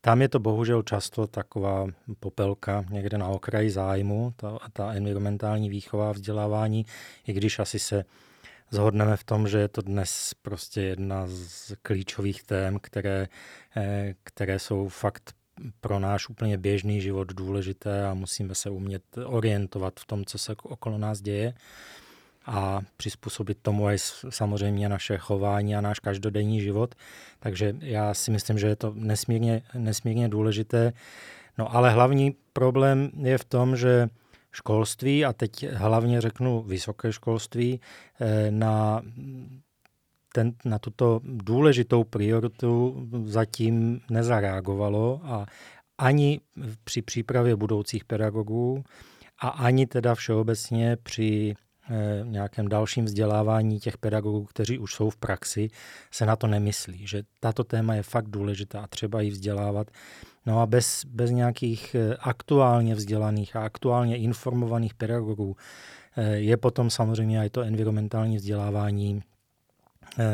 tam 0.00 0.22
je 0.22 0.28
to 0.28 0.38
bohužel 0.38 0.82
často 0.82 1.26
taková 1.26 1.86
popelka 2.20 2.84
někde 2.90 3.18
na 3.18 3.28
okraji 3.28 3.70
zájmu, 3.70 4.32
ta, 4.36 4.58
ta 4.72 4.92
environmentální 4.92 5.70
výchova 5.70 6.08
a 6.08 6.12
vzdělávání, 6.12 6.86
i 7.26 7.32
když 7.32 7.58
asi 7.58 7.78
se 7.78 8.04
zhodneme 8.72 9.16
v 9.16 9.24
tom, 9.24 9.48
že 9.48 9.58
je 9.58 9.68
to 9.68 9.82
dnes 9.82 10.34
prostě 10.42 10.80
jedna 10.82 11.24
z 11.26 11.72
klíčových 11.82 12.42
tém, 12.42 12.78
které, 12.78 13.28
eh, 13.76 14.14
které 14.24 14.58
jsou 14.58 14.88
fakt 14.88 15.34
pro 15.80 15.98
náš 15.98 16.28
úplně 16.28 16.58
běžný 16.58 17.00
život 17.00 17.32
důležité 17.32 18.06
a 18.06 18.14
musíme 18.14 18.54
se 18.54 18.70
umět 18.70 19.02
orientovat 19.24 20.00
v 20.00 20.04
tom, 20.04 20.24
co 20.24 20.38
se 20.38 20.54
okolo 20.62 20.98
nás 20.98 21.20
děje 21.20 21.54
a 22.46 22.80
přizpůsobit 22.96 23.58
tomu 23.62 23.90
i 23.90 23.96
samozřejmě 24.28 24.88
naše 24.88 25.18
chování 25.18 25.76
a 25.76 25.80
náš 25.80 25.98
každodenní 25.98 26.60
život. 26.60 26.94
Takže 27.40 27.76
já 27.80 28.14
si 28.14 28.30
myslím, 28.30 28.58
že 28.58 28.66
je 28.66 28.76
to 28.76 28.92
nesmírně, 28.96 29.62
nesmírně 29.74 30.28
důležité. 30.28 30.92
No 31.58 31.74
ale 31.74 31.90
hlavní 31.90 32.34
problém 32.52 33.10
je 33.22 33.38
v 33.38 33.44
tom, 33.44 33.76
že 33.76 34.08
školství, 34.52 35.24
a 35.24 35.32
teď 35.32 35.66
hlavně 35.72 36.20
řeknu 36.20 36.62
vysoké 36.62 37.12
školství, 37.12 37.80
eh, 38.20 38.50
na, 38.50 39.02
ten, 40.34 40.52
na 40.64 40.78
tuto 40.78 41.20
důležitou 41.24 42.04
prioritu 42.04 43.06
zatím 43.24 44.00
nezareagovalo 44.10 45.20
a 45.24 45.46
ani 45.98 46.40
při 46.84 47.02
přípravě 47.02 47.56
budoucích 47.56 48.04
pedagogů 48.04 48.84
a 49.38 49.48
ani 49.48 49.86
teda 49.86 50.14
všeobecně 50.14 50.96
při 51.02 51.54
Eh, 51.90 52.24
nějakém 52.24 52.68
dalším 52.68 53.04
vzdělávání 53.04 53.80
těch 53.80 53.98
pedagogů, 53.98 54.44
kteří 54.44 54.78
už 54.78 54.94
jsou 54.94 55.10
v 55.10 55.16
praxi, 55.16 55.70
se 56.10 56.26
na 56.26 56.36
to 56.36 56.46
nemyslí, 56.46 57.06
že 57.06 57.22
tato 57.40 57.64
téma 57.64 57.94
je 57.94 58.02
fakt 58.02 58.28
důležitá 58.28 58.80
a 58.80 58.86
třeba 58.86 59.20
ji 59.20 59.30
vzdělávat. 59.30 59.90
No 60.46 60.60
a 60.60 60.66
bez, 60.66 61.04
bez 61.04 61.30
nějakých 61.30 61.94
eh, 61.94 62.16
aktuálně 62.20 62.94
vzdělaných 62.94 63.56
a 63.56 63.64
aktuálně 63.64 64.16
informovaných 64.16 64.94
pedagogů 64.94 65.56
eh, 66.16 66.36
je 66.36 66.56
potom 66.56 66.90
samozřejmě 66.90 67.46
i 67.46 67.50
to 67.50 67.60
environmentální 67.60 68.36
vzdělávání 68.36 69.22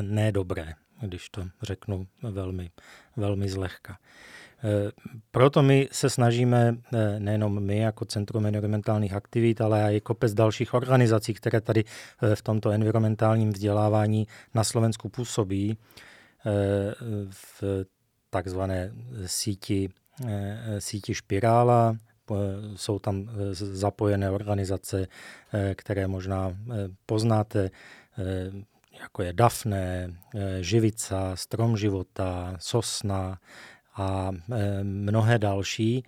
nedobré, 0.01 0.75
když 1.01 1.29
to 1.29 1.45
řeknu 1.63 2.07
velmi, 2.23 2.71
velmi 3.17 3.49
zlehka. 3.49 3.99
Eh, 4.65 4.91
proto 5.31 5.63
my 5.63 5.89
se 5.93 6.11
snažíme, 6.11 6.77
eh, 6.93 7.21
nejenom 7.21 7.61
my 7.61 7.79
jako 7.79 8.05
Centrum 8.05 8.47
environmentálních 8.47 9.13
aktivit, 9.13 9.61
ale 9.61 9.97
i 9.97 10.01
kopec 10.01 10.35
dalších 10.35 10.75
organizací, 10.75 11.35
které 11.35 11.61
tady 11.61 11.85
eh, 12.23 12.37
v 12.37 12.43
tomto 12.43 12.71
environmentálním 12.71 13.53
vzdělávání 13.53 14.27
na 14.55 14.65
Slovensku 14.65 15.09
působí, 15.09 15.79
v 17.31 17.63
takzvané 18.31 18.93
síti, 19.27 19.89
síti 20.79 21.15
Špirála, 21.15 21.97
jsou 22.77 22.99
tam 22.99 23.31
zapojené 23.53 24.31
organizace, 24.31 25.07
které 25.75 26.07
možná 26.07 26.57
poznáte, 27.07 27.71
jako 29.01 29.23
je 29.23 29.33
Dafne, 29.33 30.15
Živica, 30.61 31.37
Strom 31.37 31.77
života, 31.77 32.57
Sosna, 32.59 33.39
a 34.01 34.31
mnohé 34.83 35.39
další, 35.39 36.05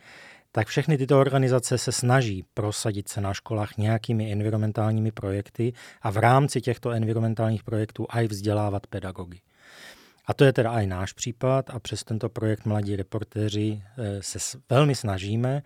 tak 0.53 0.69
všechny 0.69 0.99
tyto 0.99 1.21
organizace 1.21 1.79
se 1.79 1.93
snaží 1.93 2.45
prosadit 2.55 3.09
se 3.09 3.21
na 3.21 3.35
školách 3.35 3.77
nějakými 3.77 4.33
environmentálními 4.33 5.13
projekty 5.13 5.73
a 6.03 6.11
v 6.11 6.17
rámci 6.17 6.61
těchto 6.61 6.91
environmentálních 6.91 7.65
projektů 7.65 8.07
aj 8.11 8.27
vzdělávat 8.27 8.87
pedagogy. 8.87 9.41
A 10.31 10.35
to 10.35 10.45
je 10.45 10.53
teda 10.53 10.71
i 10.71 10.87
náš 10.87 11.13
případ 11.13 11.71
a 11.71 11.79
přes 11.79 12.05
tento 12.05 12.29
projekt 12.29 12.67
Mladí 12.67 12.97
reportéři 12.97 13.83
e, 13.99 14.23
se 14.23 14.59
velmi 14.71 14.95
snažíme 14.95 15.51
e, 15.51 15.63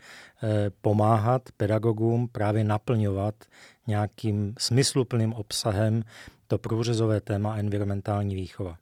pomáhat 0.71 1.43
pedagogům 1.57 2.29
právě 2.29 2.65
naplňovat 2.65 3.35
nějakým 3.87 4.55
smysluplným 4.59 5.33
obsahem 5.33 6.03
to 6.47 6.59
průřezové 6.59 7.21
téma 7.21 7.57
environmentální 7.57 8.35
výchova 8.35 8.77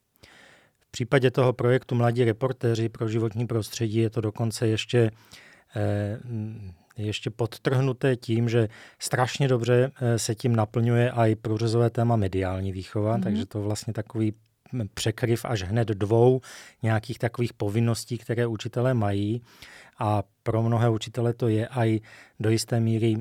případě 0.93 1.31
toho 1.31 1.53
projektu 1.53 1.95
Mladí 1.95 2.25
reportéři 2.25 2.89
pro 2.89 3.09
životní 3.09 3.47
prostředí 3.47 3.99
je 3.99 4.11
to 4.11 4.21
dokonce 4.21 4.67
ještě 4.67 5.11
eh, 5.77 6.19
ještě 6.97 7.31
podtrhnuté 7.31 8.17
tím, 8.17 8.49
že 8.49 8.69
strašně 8.99 9.49
dobře 9.49 9.91
eh, 10.01 10.19
se 10.19 10.35
tím 10.35 10.57
naplňuje 10.57 11.11
i 11.11 11.37
průřezové 11.37 11.91
téma 11.91 12.17
mediální 12.17 12.73
výchova, 12.73 13.19
mm-hmm. 13.19 13.23
takže 13.23 13.47
to 13.47 13.62
vlastně 13.62 13.93
takový 13.93 14.35
překryv 14.95 15.45
až 15.45 15.62
hned 15.62 15.88
dvou 15.88 16.41
nějakých 16.83 17.19
takových 17.19 17.52
povinností, 17.52 18.19
které 18.19 18.47
učitelé 18.47 18.95
mají. 18.95 19.43
A 19.99 20.23
pro 20.43 20.62
mnohé 20.62 20.88
učitele 20.88 21.35
to 21.35 21.49
je 21.49 21.69
i 21.69 22.00
do 22.41 22.50
jisté 22.50 22.81
míry 22.81 23.17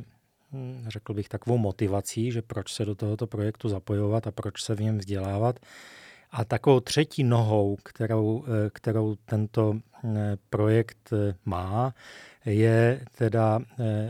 hm, 0.51 0.85
řekl 0.87 1.13
bych, 1.13 1.29
takovou 1.29 1.57
motivací, 1.57 2.31
že 2.31 2.41
proč 2.41 2.73
se 2.73 2.85
do 2.85 2.95
tohoto 2.95 3.27
projektu 3.27 3.69
zapojovat 3.69 4.27
a 4.27 4.31
proč 4.31 4.63
se 4.63 4.75
v 4.75 4.81
něm 4.81 4.97
vzdělávat. 4.97 5.59
A 6.31 6.45
takovou 6.45 6.79
třetí 6.79 7.23
nohou, 7.23 7.77
kterou, 7.83 8.45
eh, 8.47 8.69
kterou 8.73 9.15
tento 9.15 9.75
eh, 10.03 10.37
projekt 10.49 11.13
eh, 11.13 11.35
má, 11.45 11.93
je 12.45 13.05
teda 13.17 13.59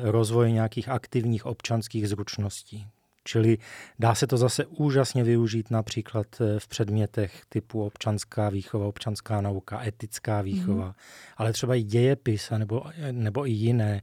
rozvoj 0.02 0.52
nějakých 0.52 0.90
aktivních 0.90 1.46
občanských 1.46 2.10
zručností. 2.10 2.88
Čili 3.24 3.58
dá 4.00 4.16
se 4.16 4.28
to 4.28 4.38
zase 4.38 4.66
úžasně 4.66 5.24
využít 5.24 5.72
například 5.72 6.28
v 6.60 6.68
předmětech 6.68 7.46
typu 7.50 7.86
občanská 7.86 8.50
výchova, 8.50 8.88
občanská 8.88 9.42
nauka, 9.42 9.86
etická 9.86 10.42
výchova, 10.42 10.90
mm-hmm. 10.90 11.34
ale 11.38 11.54
třeba 11.54 11.76
i 11.76 11.84
dějepis 11.84 12.50
nebo, 12.58 12.84
nebo 13.12 13.48
i 13.48 13.52
jiné, 13.52 14.02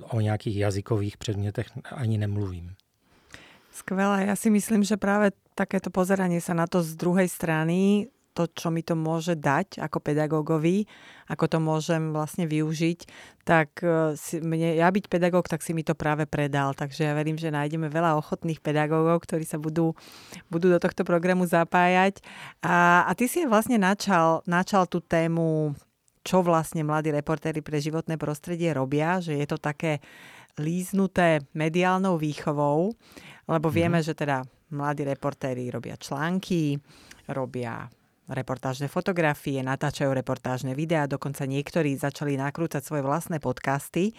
o 0.00 0.20
nějakých 0.20 0.56
jazykových 0.56 1.16
předmětech 1.16 1.66
ani 1.84 2.18
nemluvím. 2.18 2.74
Skvelé. 3.76 4.24
Ja 4.24 4.36
si 4.40 4.48
myslím, 4.48 4.88
že 4.88 4.96
práve 4.96 5.36
takéto 5.52 5.92
pozeranie 5.92 6.40
sa 6.40 6.56
na 6.56 6.64
to 6.64 6.80
z 6.80 6.96
druhej 6.96 7.28
strany, 7.28 8.08
to, 8.36 8.44
čo 8.52 8.68
mi 8.68 8.84
to 8.84 8.92
môže 8.92 9.40
dať 9.40 9.80
ako 9.80 10.04
pedagógovi, 10.04 10.84
ako 11.32 11.44
to 11.48 11.58
môžem 11.58 12.12
vlastne 12.12 12.44
využiť, 12.44 13.08
tak 13.48 13.80
e, 13.80 14.12
si, 14.20 14.44
mne, 14.44 14.76
ja 14.76 14.92
byť 14.92 15.08
pedagóg, 15.08 15.48
tak 15.48 15.64
si 15.64 15.72
mi 15.72 15.80
to 15.80 15.96
práve 15.96 16.28
predal. 16.28 16.76
Takže 16.76 17.08
ja 17.08 17.16
verím, 17.16 17.40
že 17.40 17.48
nájdeme 17.48 17.88
veľa 17.88 18.20
ochotných 18.20 18.60
pedagógov, 18.60 19.24
ktorí 19.24 19.48
sa 19.48 19.56
budú, 19.56 19.96
budú 20.52 20.68
do 20.68 20.76
tohto 20.76 21.08
programu 21.08 21.48
zapájať. 21.48 22.20
A, 22.60 23.08
a 23.08 23.10
ty 23.16 23.24
si 23.24 23.48
vlastne 23.48 23.80
načal, 23.80 24.44
načal 24.44 24.84
tú 24.84 25.00
tému 25.00 25.72
čo 26.26 26.42
vlastne 26.42 26.82
mladí 26.82 27.14
reportéri 27.14 27.62
pre 27.62 27.78
životné 27.78 28.18
prostredie 28.18 28.74
robia, 28.74 29.22
že 29.22 29.38
je 29.38 29.46
to 29.46 29.62
také 29.62 30.02
líznuté 30.58 31.46
mediálnou 31.54 32.18
výchovou, 32.18 32.90
lebo 33.46 33.70
vieme, 33.70 34.02
mm-hmm. 34.02 34.10
že 34.10 34.18
teda 34.18 34.42
mladí 34.74 35.06
reportéri 35.06 35.70
robia 35.70 35.94
články, 35.94 36.74
robia 37.30 37.86
reportážne 38.26 38.90
fotografie, 38.90 39.62
natáčajú 39.62 40.10
reportážne 40.10 40.74
videá, 40.74 41.06
dokonca 41.06 41.46
niektorí 41.46 41.94
začali 41.94 42.34
nakrúcať 42.34 42.82
svoje 42.82 43.06
vlastné 43.06 43.38
podcasty, 43.38 44.14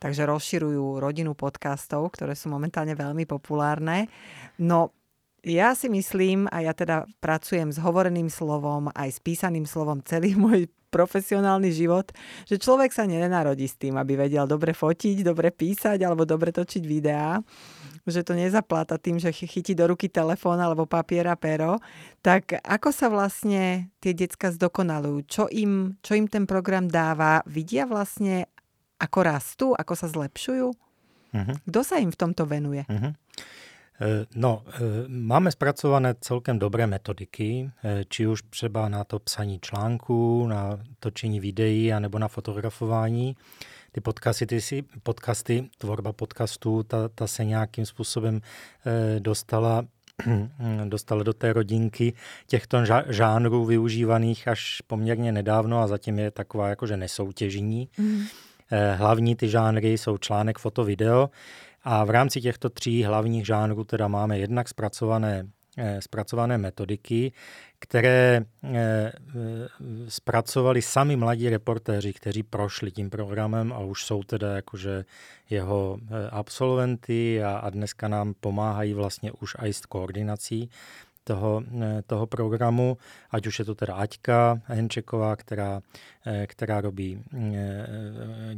takže 0.00 0.24
rozširujú 0.24 1.00
rodinu 1.00 1.36
podcastov, 1.36 2.16
ktoré 2.16 2.32
sú 2.32 2.48
momentálne 2.48 2.96
veľmi 2.96 3.28
populárne. 3.28 4.08
No, 4.56 4.96
ja 5.44 5.72
si 5.72 5.88
myslím, 5.88 6.48
a 6.52 6.60
ja 6.64 6.76
teda 6.76 7.08
pracujem 7.20 7.72
s 7.72 7.80
hovoreným 7.80 8.28
slovom, 8.28 8.92
aj 8.92 9.08
s 9.08 9.18
písaným 9.20 9.64
slovom 9.64 10.04
celý 10.04 10.36
môj 10.40 10.68
profesionálny 10.90 11.70
život, 11.70 12.10
že 12.44 12.58
človek 12.58 12.90
sa 12.90 13.06
nenarodí 13.06 13.70
s 13.70 13.78
tým, 13.78 13.94
aby 13.94 14.26
vedel 14.26 14.44
dobre 14.50 14.74
fotiť, 14.74 15.22
dobre 15.22 15.54
písať 15.54 16.02
alebo 16.02 16.26
dobre 16.26 16.50
točiť 16.50 16.82
videá. 16.82 17.38
Že 18.06 18.24
to 18.24 18.32
nezapláta 18.36 18.96
tým, 18.96 19.20
že 19.20 19.32
chytí 19.32 19.76
do 19.76 19.90
ruky 19.90 20.08
telefón 20.08 20.60
alebo 20.60 20.88
papier 20.88 21.28
a 21.28 21.36
pero. 21.36 21.80
Tak 22.24 22.64
ako 22.64 22.88
sa 22.92 23.12
vlastne 23.12 23.92
tie 24.00 24.16
decka 24.16 24.52
zdokonalujú? 24.52 25.18
Čo 25.28 25.44
im, 25.52 26.00
čo 26.00 26.16
im 26.16 26.28
ten 26.28 26.48
program 26.48 26.88
dáva? 26.88 27.44
Vidia 27.44 27.84
vlastne, 27.84 28.48
ako 29.00 29.18
rastú, 29.24 29.66
ako 29.76 29.92
sa 29.96 30.06
zlepšujú? 30.08 30.68
Uh-huh. 31.30 31.54
Kto 31.68 31.80
sa 31.80 32.02
im 32.02 32.10
v 32.10 32.18
tomto 32.18 32.44
venuje? 32.48 32.84
Uh-huh. 32.88 33.12
No, 34.32 34.64
máme 35.12 35.52
zpracované 35.52 36.16
celkem 36.24 36.56
dobré 36.56 36.88
metodiky, 36.88 37.68
či 38.08 38.26
už 38.26 38.48
třeba 38.48 38.88
na 38.88 39.04
to 39.04 39.18
psaní 39.20 39.60
článků, 39.60 40.46
na 40.48 40.80
točení 40.98 41.40
videí, 41.40 41.92
anebo 41.92 42.18
na 42.18 42.28
fotografování 42.28 43.36
ty 43.92 44.00
podcasty, 44.00 44.46
ty 44.46 44.60
si, 44.60 44.82
podcasty, 45.02 45.70
tvorba 45.78 46.12
podcastů, 46.12 46.82
ta, 46.82 47.08
ta 47.08 47.26
se 47.26 47.44
nějakým 47.44 47.86
způsobem 47.86 48.40
eh, 48.86 49.20
dostala 49.20 49.84
dostala 50.84 51.22
do 51.22 51.32
té 51.32 51.52
rodinky 51.52 52.12
těchto 52.46 52.78
žánrů 53.08 53.64
využívaných 53.64 54.48
až 54.48 54.82
poměrně 54.86 55.32
nedávno 55.32 55.78
a 55.78 55.86
zatím 55.86 56.18
je 56.18 56.30
taková 56.30 56.68
jakože 56.68 56.96
nesoutěžní. 56.96 57.88
Mm. 57.98 58.22
Hlavní 58.96 59.36
ty 59.36 59.48
žánry 59.48 59.92
jsou 59.92 60.18
článek, 60.18 60.58
foto, 60.58 60.84
video 60.84 61.30
a 61.82 62.04
v 62.04 62.10
rámci 62.10 62.40
těchto 62.40 62.70
tří 62.70 63.04
hlavních 63.04 63.46
žánrů 63.46 63.84
teda 63.84 64.08
máme 64.08 64.38
jednak 64.38 64.68
zpracované 64.68 65.44
Eh, 65.44 65.59
zpracované 66.00 66.58
metodiky, 66.58 67.32
které 67.78 68.40
eh, 68.62 68.68
eh, 68.72 69.12
zpracovali 70.08 70.82
sami 70.82 71.16
mladí 71.16 71.48
reportéři, 71.48 72.12
kteří 72.12 72.42
prošli 72.42 72.90
tím 72.90 73.10
programem 73.10 73.72
a 73.72 73.78
už 73.78 74.04
jsou 74.04 74.22
teda 74.22 74.54
jakože 74.54 75.04
jeho 75.50 75.98
absolventy 76.30 77.44
a, 77.44 77.70
dneska 77.70 78.08
nám 78.08 78.34
pomáhají 78.40 78.94
vlastně 78.94 79.32
už 79.32 79.56
i 79.58 79.72
s 79.72 79.80
koordinací 79.80 80.70
toho, 81.24 81.62
toho 82.06 82.26
programu, 82.26 82.96
ať 83.30 83.46
už 83.46 83.58
je 83.58 83.64
to 83.64 83.74
teda 83.74 83.94
Aťka 83.94 84.60
Henčeková, 84.64 85.36
která, 85.36 85.80
která 86.46 86.80
robí, 86.80 87.22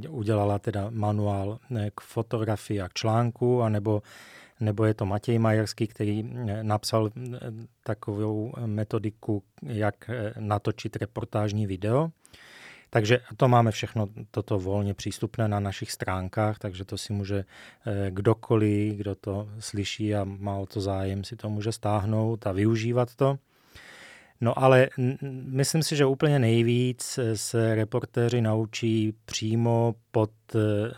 udělala 0.08 0.58
teda 0.58 0.86
manuál 0.90 1.58
k 1.94 2.00
fotografii 2.00 2.80
a 2.80 2.88
k 2.88 2.92
článku, 2.92 3.62
anebo 3.62 4.02
nebo 4.62 4.84
je 4.84 4.94
to 4.94 5.06
Matěj 5.06 5.38
Majerský, 5.38 5.86
který 5.86 6.24
eh, 6.24 6.64
napsal 6.64 7.10
eh, 7.16 7.38
takovou 7.82 8.52
metodiku, 8.66 9.42
jak 9.62 10.10
eh, 10.10 10.34
natočit 10.38 10.96
reportážní 10.96 11.66
video. 11.66 12.10
Takže 12.90 13.20
to 13.36 13.48
máme 13.48 13.70
všechno 13.70 14.08
toto 14.30 14.58
volně 14.58 14.94
přístupné 14.94 15.48
na 15.48 15.60
našich 15.60 15.92
stránkách, 15.92 16.58
takže 16.58 16.84
to 16.84 16.98
si 16.98 17.12
může 17.12 17.44
kdokoliv, 18.10 18.94
kdo 18.94 19.14
to 19.14 19.48
slyší 19.58 20.14
a 20.14 20.24
má 20.24 20.56
o 20.56 20.66
to 20.66 20.80
zájem, 20.80 21.24
si 21.24 21.36
to 21.36 21.50
může 21.50 21.72
stáhnout 21.72 22.46
a 22.46 22.52
využívat 22.52 23.14
to. 23.14 23.38
No 24.40 24.58
ale 24.58 24.88
myslím 25.46 25.82
si, 25.82 25.96
že 25.96 26.04
úplně 26.06 26.38
nejvíc 26.38 27.18
se 27.34 27.74
reportéři 27.74 28.40
naučí 28.40 29.12
přímo 29.24 29.94
pod 30.10 30.30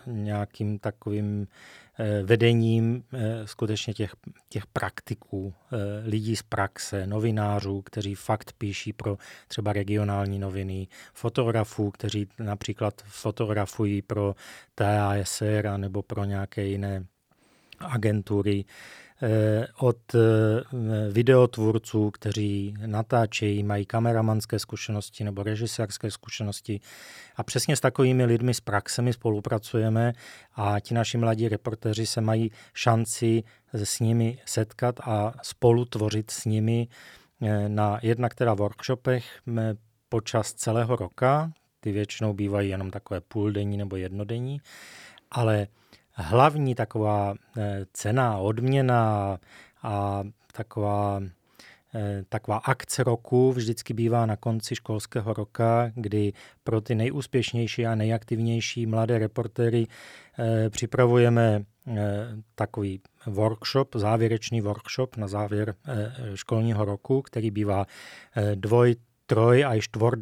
nějakým 0.07 0.79
takovým 0.79 1.47
Eh, 1.47 1.84
vedením 2.23 3.05
eh, 3.13 3.47
skutečně 3.47 3.95
těch, 3.95 4.13
těch 4.49 4.67
praktiků, 4.67 5.55
eh, 5.73 5.77
lidí 6.09 6.37
z 6.37 6.43
praxe, 6.43 7.07
novinářů, 7.07 7.83
kteří 7.83 8.15
fakt 8.15 8.53
píší 8.59 8.93
pro 8.93 9.19
třeba 9.49 9.73
regionální 9.73 10.39
noviny, 10.39 10.89
fotografů, 11.15 11.91
kteří 11.91 12.29
například 12.39 13.03
fotografují 13.07 14.03
pro 14.03 14.35
TASR 14.75 15.71
nebo 15.77 16.03
pro 16.03 16.25
nějaké 16.25 16.65
jiné 16.65 17.07
agentury, 17.79 18.65
Eh, 18.65 19.04
od 19.79 20.15
eh, 20.15 20.19
videotvůrců, 21.11 22.11
kteří 22.11 22.75
natáčejí, 22.87 23.63
mají 23.63 23.87
kameramanské 23.87 24.59
zkušenosti 24.59 25.25
nebo 25.25 25.43
režisérské 25.43 26.11
zkušenosti. 26.11 26.81
A 27.37 27.43
přesně 27.43 27.77
s 27.77 27.81
takovými 27.81 28.25
lidmi 28.25 28.55
z 28.55 28.61
praxe 28.61 29.03
my 29.03 29.13
spolupracujeme 29.13 30.13
a 30.55 30.81
ti 30.81 30.95
naši 30.95 31.19
mladí 31.19 31.49
reportéři 31.49 32.07
se 32.07 32.21
mají 32.21 32.51
šanci 32.75 33.43
s 33.73 34.01
nimi 34.01 34.39
setkat 34.45 35.01
a 35.01 35.35
spolu 35.43 35.85
tvořit 35.85 36.31
s 36.31 36.45
nimi 36.45 36.89
eh, 37.43 37.69
na 37.69 37.99
jednak 38.03 38.35
teda 38.35 38.55
workshopech 38.55 39.25
počas 40.09 40.53
celého 40.53 40.97
roka. 40.97 41.53
Ty 41.81 41.93
většinou 41.93 42.33
bývají 42.33 42.71
jenom 42.71 42.91
takové 42.91 43.21
půldenní 43.21 43.77
nebo 43.77 43.97
jednodenní, 43.97 44.61
ale 45.31 45.67
hlavní 46.15 46.75
taková 46.75 47.35
eh, 47.57 47.87
cena, 47.93 48.39
odměna 48.39 49.39
a 49.83 50.25
taková, 50.53 51.23
eh, 51.95 52.25
taková 52.29 52.57
akce 52.57 53.05
roku 53.05 53.53
vždycky 53.53 53.95
bývá 53.95 54.27
na 54.27 54.37
konci 54.37 54.75
školského 54.75 55.33
roka, 55.33 55.91
kdy 55.95 56.33
pro 56.65 56.81
ty 56.81 56.95
nejúspěšnější 56.95 57.87
a 57.87 57.95
nejaktivnější 57.95 58.87
mladé 58.87 59.19
reportéry 59.19 59.87
eh, 60.39 60.71
připravujeme 60.71 61.65
takový 62.55 63.01
workshop, 63.27 63.97
závěrečný 63.97 64.61
workshop 64.61 65.17
na 65.17 65.29
závěr 65.29 65.75
školního 66.35 66.85
roku, 66.85 67.23
který 67.23 67.51
bývá 67.51 67.87
dvoj, 68.55 68.97
troj 69.27 69.65
a 69.65 69.81
čtvor, 69.81 70.19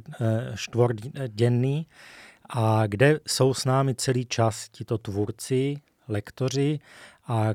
čtvordenný 0.57 1.87
a 2.53 2.87
kde 2.87 3.21
jsou 3.27 3.55
s 3.55 3.65
námi 3.65 3.95
celý 3.95 4.27
čas 4.27 4.69
tito 4.69 4.99
tvůrci, 4.99 5.77
lektoři 6.09 6.79
a 7.27 7.51
e, 7.51 7.55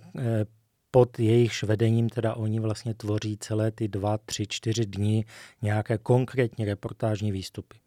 pod 0.92 1.20
jejich 1.20 1.64
vedením 1.64 2.10
teda 2.10 2.34
oni 2.34 2.60
vlastně 2.60 2.94
tvoří 2.94 3.38
celé 3.38 3.72
ty 3.72 3.88
dva, 3.88 4.18
tři, 4.18 4.48
čtyři 4.48 4.86
dny 4.86 5.26
nějaké 5.62 5.98
konkrétní 5.98 6.66
reportážní 6.66 7.32
výstupy. 7.32 7.78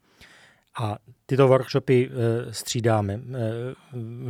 A 0.81 0.99
tyto 1.27 1.49
workshopy 1.49 2.11
e, 2.11 2.55
střídáme 2.55 3.15
e, 3.15 3.21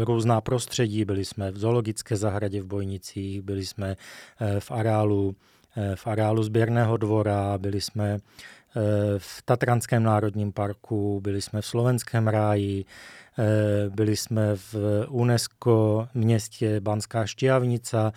různá 0.05 0.41
prostředí. 0.41 1.05
Byli 1.05 1.25
jsme 1.25 1.51
v 1.51 1.59
zoologické 1.59 2.17
zahradě 2.17 2.63
v 2.63 2.67
Bojnicích, 2.67 3.43
byli 3.43 3.67
jsme 3.67 3.97
v 4.59 4.71
areálu, 4.71 5.37
v 5.95 6.07
areálu 6.07 6.43
sběrného 6.43 6.97
dvora, 6.97 7.59
byli 7.59 7.81
jsme 7.81 8.19
v 9.19 9.43
Tatranském 9.45 10.03
národním 10.03 10.53
parku, 10.53 11.21
byli 11.21 11.43
jsme 11.43 11.61
v 11.61 11.67
Slovenském 11.67 12.29
ráji, 12.29 12.85
eh, 13.39 13.91
byli 13.91 14.17
jsme 14.17 14.57
v 14.57 14.75
UNESCO 15.09 16.09
městě 16.15 16.81
Banská 16.81 17.27
Štiavnica 17.27 18.13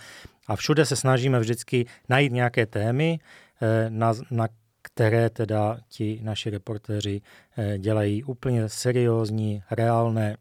a 0.47 0.55
všude 0.55 0.85
se 0.85 0.95
snažíme 0.95 1.39
vždycky 1.39 1.85
najít 2.09 2.33
nějaké 2.33 2.65
témy, 2.65 3.19
eh, 3.61 3.85
na, 3.89 4.13
na 4.31 4.47
které 4.81 5.29
teda 5.29 5.77
ti 5.87 6.19
naši 6.23 6.49
reportéři 6.49 7.21
eh, 7.57 7.77
dělají 7.77 8.23
úplně 8.23 8.69
seriózní, 8.69 9.63
reálné, 9.71 10.37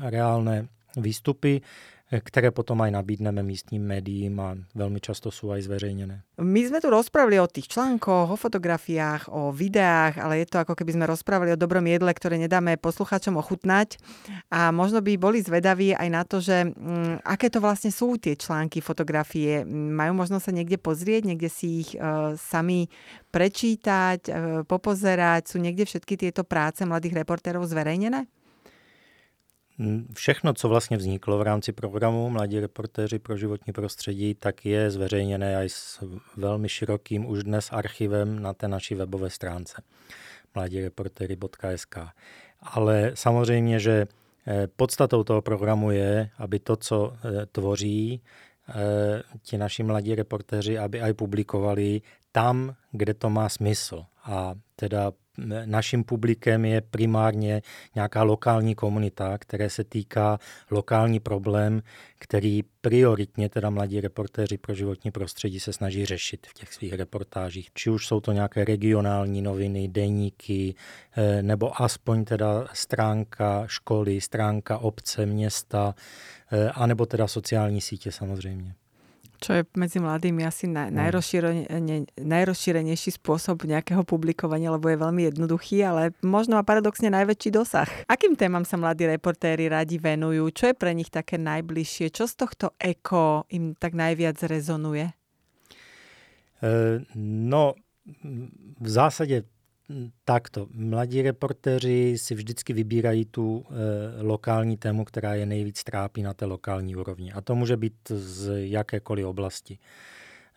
reálné 0.00 0.68
výstupy 0.96 1.60
které 2.20 2.50
potom 2.50 2.82
aj 2.82 2.90
nabídneme 2.90 3.42
místním 3.42 3.82
médiím 3.82 4.38
a 4.40 4.54
veľmi 4.76 5.00
často 5.00 5.32
sú 5.32 5.50
aj 5.50 5.66
zverejnené. 5.66 6.22
My 6.38 6.60
sme 6.66 6.82
tu 6.82 6.90
rozprávali 6.90 7.38
o 7.38 7.46
tých 7.46 7.70
článkoch, 7.70 8.34
o 8.34 8.36
fotografiách, 8.36 9.30
o 9.30 9.54
videách, 9.54 10.18
ale 10.18 10.42
je 10.42 10.46
to 10.50 10.58
ako 10.62 10.74
keby 10.74 10.94
sme 10.94 11.10
rozprávali 11.10 11.54
o 11.54 11.60
dobrom 11.60 11.86
jedle, 11.86 12.10
ktoré 12.10 12.36
nedáme 12.36 12.76
poslucháčom 12.76 13.38
ochutnať. 13.38 13.98
A 14.50 14.74
možno 14.74 14.98
by 15.00 15.14
boli 15.16 15.40
zvedaví 15.40 15.94
aj 15.94 16.08
na 16.10 16.22
to, 16.26 16.42
že 16.42 16.66
m, 16.66 16.74
mm, 16.74 17.14
aké 17.22 17.48
to 17.50 17.62
vlastne 17.62 17.94
sú 17.94 18.18
tie 18.18 18.34
články, 18.34 18.82
fotografie. 18.82 19.62
Majú 19.70 20.12
možno 20.14 20.42
sa 20.42 20.50
niekde 20.50 20.76
pozrieť, 20.76 21.22
niekde 21.26 21.48
si 21.50 21.86
ich 21.86 21.90
e, 21.94 22.34
sami 22.36 22.90
prečítať, 23.30 24.20
e, 24.26 24.32
popozerať. 24.66 25.54
Sú 25.54 25.62
niekde 25.62 25.86
všetky 25.86 26.18
tieto 26.18 26.42
práce 26.42 26.82
mladých 26.82 27.24
reportérov 27.24 27.64
zverejnené? 27.66 28.26
Všechno, 30.12 30.54
co 30.54 30.68
vlastně 30.68 30.96
vzniklo 30.96 31.38
v 31.38 31.42
rámci 31.42 31.72
programu 31.72 32.30
Mladí 32.30 32.60
reportéři 32.60 33.18
pro 33.18 33.36
životní 33.36 33.72
prostředí, 33.72 34.34
tak 34.34 34.66
je 34.66 34.90
zveřejněné 34.90 35.56
aj 35.56 35.68
s 35.68 36.04
velmi 36.36 36.68
širokým 36.68 37.26
už 37.26 37.44
dnes 37.44 37.68
archivem 37.72 38.42
na 38.42 38.54
té 38.54 38.68
naší 38.68 38.94
webové 38.94 39.30
stránce 39.30 39.82
mladireportéry.sk. 40.54 41.96
Ale 42.62 43.12
samozřejmě, 43.14 43.80
že 43.80 44.06
eh, 44.46 44.66
podstatou 44.76 45.24
toho 45.24 45.42
programu 45.42 45.90
je, 45.90 46.30
aby 46.38 46.58
to, 46.58 46.76
co 46.76 47.12
eh, 47.12 47.46
tvoří 47.46 48.22
eh, 48.68 48.74
ti 49.42 49.58
naši 49.58 49.82
mladí 49.82 50.14
reportéři, 50.14 50.78
aby 50.78 51.00
aj 51.00 51.12
publikovali 51.12 52.02
tam, 52.32 52.74
kde 52.92 53.14
to 53.14 53.30
má 53.30 53.48
smysl. 53.48 54.04
A 54.24 54.54
teda 54.76 55.12
naším 55.64 56.04
publikem 56.04 56.64
je 56.64 56.80
primárně 56.80 57.62
nějaká 57.94 58.22
lokální 58.22 58.74
komunita, 58.74 59.38
které 59.38 59.70
se 59.70 59.84
týká 59.84 60.38
lokální 60.70 61.20
problém, 61.20 61.82
který 62.18 62.62
prioritně 62.80 63.48
teda 63.48 63.70
mladí 63.70 64.00
reportéři 64.00 64.58
pro 64.58 64.74
životní 64.74 65.10
prostředí 65.10 65.60
se 65.60 65.72
snaží 65.72 66.06
řešit 66.06 66.46
v 66.46 66.54
těch 66.54 66.72
svých 66.72 66.92
reportážích. 66.92 67.68
Či 67.74 67.90
už 67.90 68.06
jsou 68.06 68.20
to 68.20 68.32
nějaké 68.32 68.64
regionální 68.64 69.42
noviny, 69.42 69.88
deníky, 69.88 70.74
eh, 71.16 71.42
nebo 71.42 71.82
aspoň 71.82 72.24
teda 72.24 72.66
stránka 72.72 73.66
školy, 73.66 74.20
stránka 74.20 74.78
obce, 74.78 75.26
města, 75.26 75.94
eh, 76.52 76.70
anebo 76.70 77.06
teda 77.06 77.28
sociální 77.28 77.80
sítě 77.80 78.12
samozřejmě. 78.12 78.74
Čo 79.44 79.60
je 79.60 79.62
medzi 79.76 80.00
mladými 80.00 80.40
asi 80.40 80.64
naj, 80.64 80.88
no. 80.88 81.04
najrozšírenejší 82.16 83.20
spôsob 83.20 83.68
nejakého 83.68 84.00
publikovania, 84.00 84.72
lebo 84.72 84.88
je 84.88 84.96
veľmi 84.96 85.28
jednoduchý, 85.28 85.84
ale 85.84 86.16
možno 86.24 86.56
má 86.56 86.64
paradoxne 86.64 87.12
najväčší 87.12 87.52
dosah. 87.52 87.84
Akým 88.08 88.40
témam 88.40 88.64
sa 88.64 88.80
mladí 88.80 89.04
reportéri 89.04 89.68
radi 89.68 90.00
venujú? 90.00 90.48
Čo 90.48 90.72
je 90.72 90.74
pre 90.80 90.96
nich 90.96 91.12
také 91.12 91.36
najbližšie? 91.36 92.08
Čo 92.08 92.24
z 92.24 92.34
tohto 92.40 92.72
eko 92.80 93.44
im 93.52 93.76
tak 93.76 93.92
najviac 93.92 94.40
rezonuje? 94.48 95.12
E, 96.64 97.04
no, 97.20 97.76
v 98.80 98.88
zásadě 98.88 99.44
takto. 100.24 100.66
Mladí 100.70 101.22
reportéři 101.22 102.14
si 102.18 102.34
vždycky 102.34 102.72
vybírají 102.72 103.24
tu 103.24 103.64
e, 103.68 104.22
lokální 104.22 104.76
tému, 104.76 105.04
která 105.04 105.34
je 105.34 105.46
nejvíc 105.46 105.84
trápí 105.84 106.22
na 106.22 106.34
té 106.34 106.44
lokální 106.44 106.96
úrovni. 106.96 107.32
A 107.32 107.40
to 107.40 107.54
může 107.54 107.76
být 107.76 107.94
z 108.08 108.68
jakékoliv 108.70 109.26
oblasti. 109.26 109.78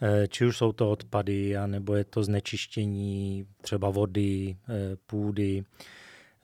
E, 0.01 0.27
či 0.27 0.45
už 0.45 0.57
jsou 0.57 0.71
to 0.71 0.91
odpady, 0.91 1.55
nebo 1.65 1.95
je 1.95 2.03
to 2.03 2.23
znečištění 2.23 3.45
třeba 3.61 3.89
vody, 3.89 4.57
e, 4.69 4.95
půdy. 5.05 5.63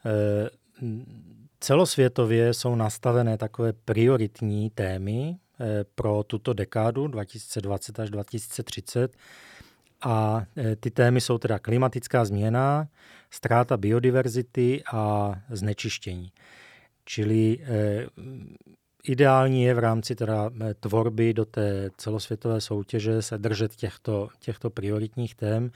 E, 0.05 0.49
celosvětově 1.59 2.53
jsou 2.53 2.75
nastavené 2.75 3.37
takové 3.37 3.73
prioritní 3.73 4.69
témy 4.69 5.37
e, 5.59 5.83
pro 5.95 6.23
tuto 6.23 6.53
dekádu 6.53 7.07
2020 7.07 7.99
až 7.99 8.09
2030 8.09 9.15
a 10.05 10.45
e, 10.57 10.75
ty 10.75 10.91
témy 10.91 11.21
jsou 11.21 11.37
teda 11.37 11.59
klimatická 11.59 12.25
změna, 12.25 12.87
ztráta 13.31 13.77
biodiverzity 13.77 14.83
a 14.93 15.33
znečištění. 15.49 16.31
Čili 17.05 17.59
eh, 17.61 18.07
ideální 19.03 19.63
je 19.63 19.73
v 19.73 19.79
rámci 19.79 20.15
teda 20.15 20.49
e, 20.61 20.73
tvorby 20.73 21.33
do 21.33 21.45
té 21.45 21.89
celosvětové 21.97 22.61
soutěže 22.61 23.21
se 23.21 23.37
držet 23.37 23.75
těchto, 23.75 24.29
těchto 24.39 24.69
prioritních 24.69 25.35
tém, 25.35 25.71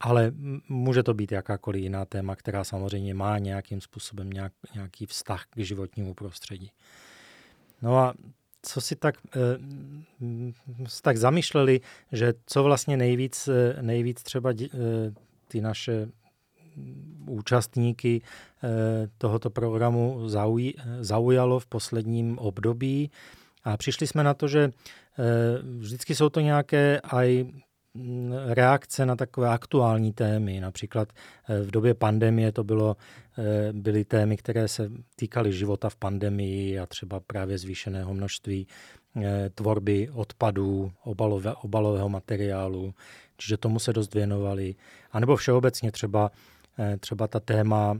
ale 0.00 0.32
může 0.68 1.02
to 1.02 1.14
být 1.14 1.32
jakákoliv 1.32 1.82
jiná 1.82 2.04
téma, 2.04 2.36
která 2.36 2.64
samozřejmě 2.64 3.14
má 3.14 3.38
nějakým 3.38 3.80
způsobem 3.80 4.30
nějak, 4.30 4.52
nějaký 4.74 5.06
vztah 5.06 5.44
k 5.50 5.58
životnímu 5.58 6.14
prostředí. 6.14 6.70
No 7.82 7.98
a 7.98 8.14
co 8.62 8.80
si 8.80 8.96
tak, 8.96 9.14
eh, 9.36 9.58
tak 11.02 11.16
zamýšleli, 11.16 11.80
že 12.12 12.34
co 12.46 12.62
vlastně 12.62 12.96
nejvíc, 12.96 13.48
eh, 13.48 13.82
nejvíc 13.82 14.22
třeba 14.22 14.50
eh, 14.50 14.68
ty 15.48 15.60
naše 15.60 16.08
účastníky 17.26 18.22
tohoto 19.18 19.50
programu 19.50 20.28
zaujalo 21.00 21.60
v 21.60 21.66
posledním 21.66 22.38
období. 22.38 23.10
A 23.64 23.76
přišli 23.76 24.06
jsme 24.06 24.24
na 24.24 24.34
to, 24.34 24.48
že 24.48 24.70
vždycky 25.78 26.14
jsou 26.14 26.28
to 26.28 26.40
nějaké 26.40 27.00
aj 27.00 27.46
reakce 28.46 29.06
na 29.06 29.16
takové 29.16 29.48
aktuální 29.48 30.12
témy. 30.12 30.60
Například 30.60 31.08
eh, 31.48 31.62
v 31.62 31.70
době 31.70 31.94
pandemie 31.94 32.52
to 32.52 32.64
bylo, 32.64 32.96
eh, 33.38 33.72
byly 33.72 34.04
témy, 34.04 34.36
které 34.36 34.68
se 34.68 34.90
týkaly 35.16 35.52
života 35.52 35.90
v 35.90 35.96
pandemii 35.96 36.78
a 36.78 36.86
třeba 36.86 37.20
právě 37.20 37.58
zvýšeného 37.58 38.14
množství 38.14 38.66
eh, 39.22 39.50
tvorby 39.54 40.10
odpadů, 40.12 40.92
obalové, 41.04 41.54
obalového 41.54 42.08
materiálu, 42.08 42.94
čiže 43.36 43.56
tomu 43.56 43.78
se 43.78 43.92
dost 43.92 44.14
věnovali. 44.14 44.74
A 45.12 45.20
nebo 45.20 45.36
všeobecně 45.36 45.92
třeba, 45.92 46.30
třeba 47.00 47.28
ta 47.28 47.40
téma, 47.40 47.98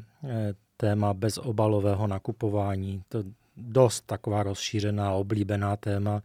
téma 0.77 1.15
bezobalového 1.15 2.07
nakupování, 2.07 3.03
to 3.09 3.25
dost 3.57 4.07
taková 4.07 4.43
rozšířená, 4.43 5.13
oblíbená 5.13 5.77
téma, 5.77 6.23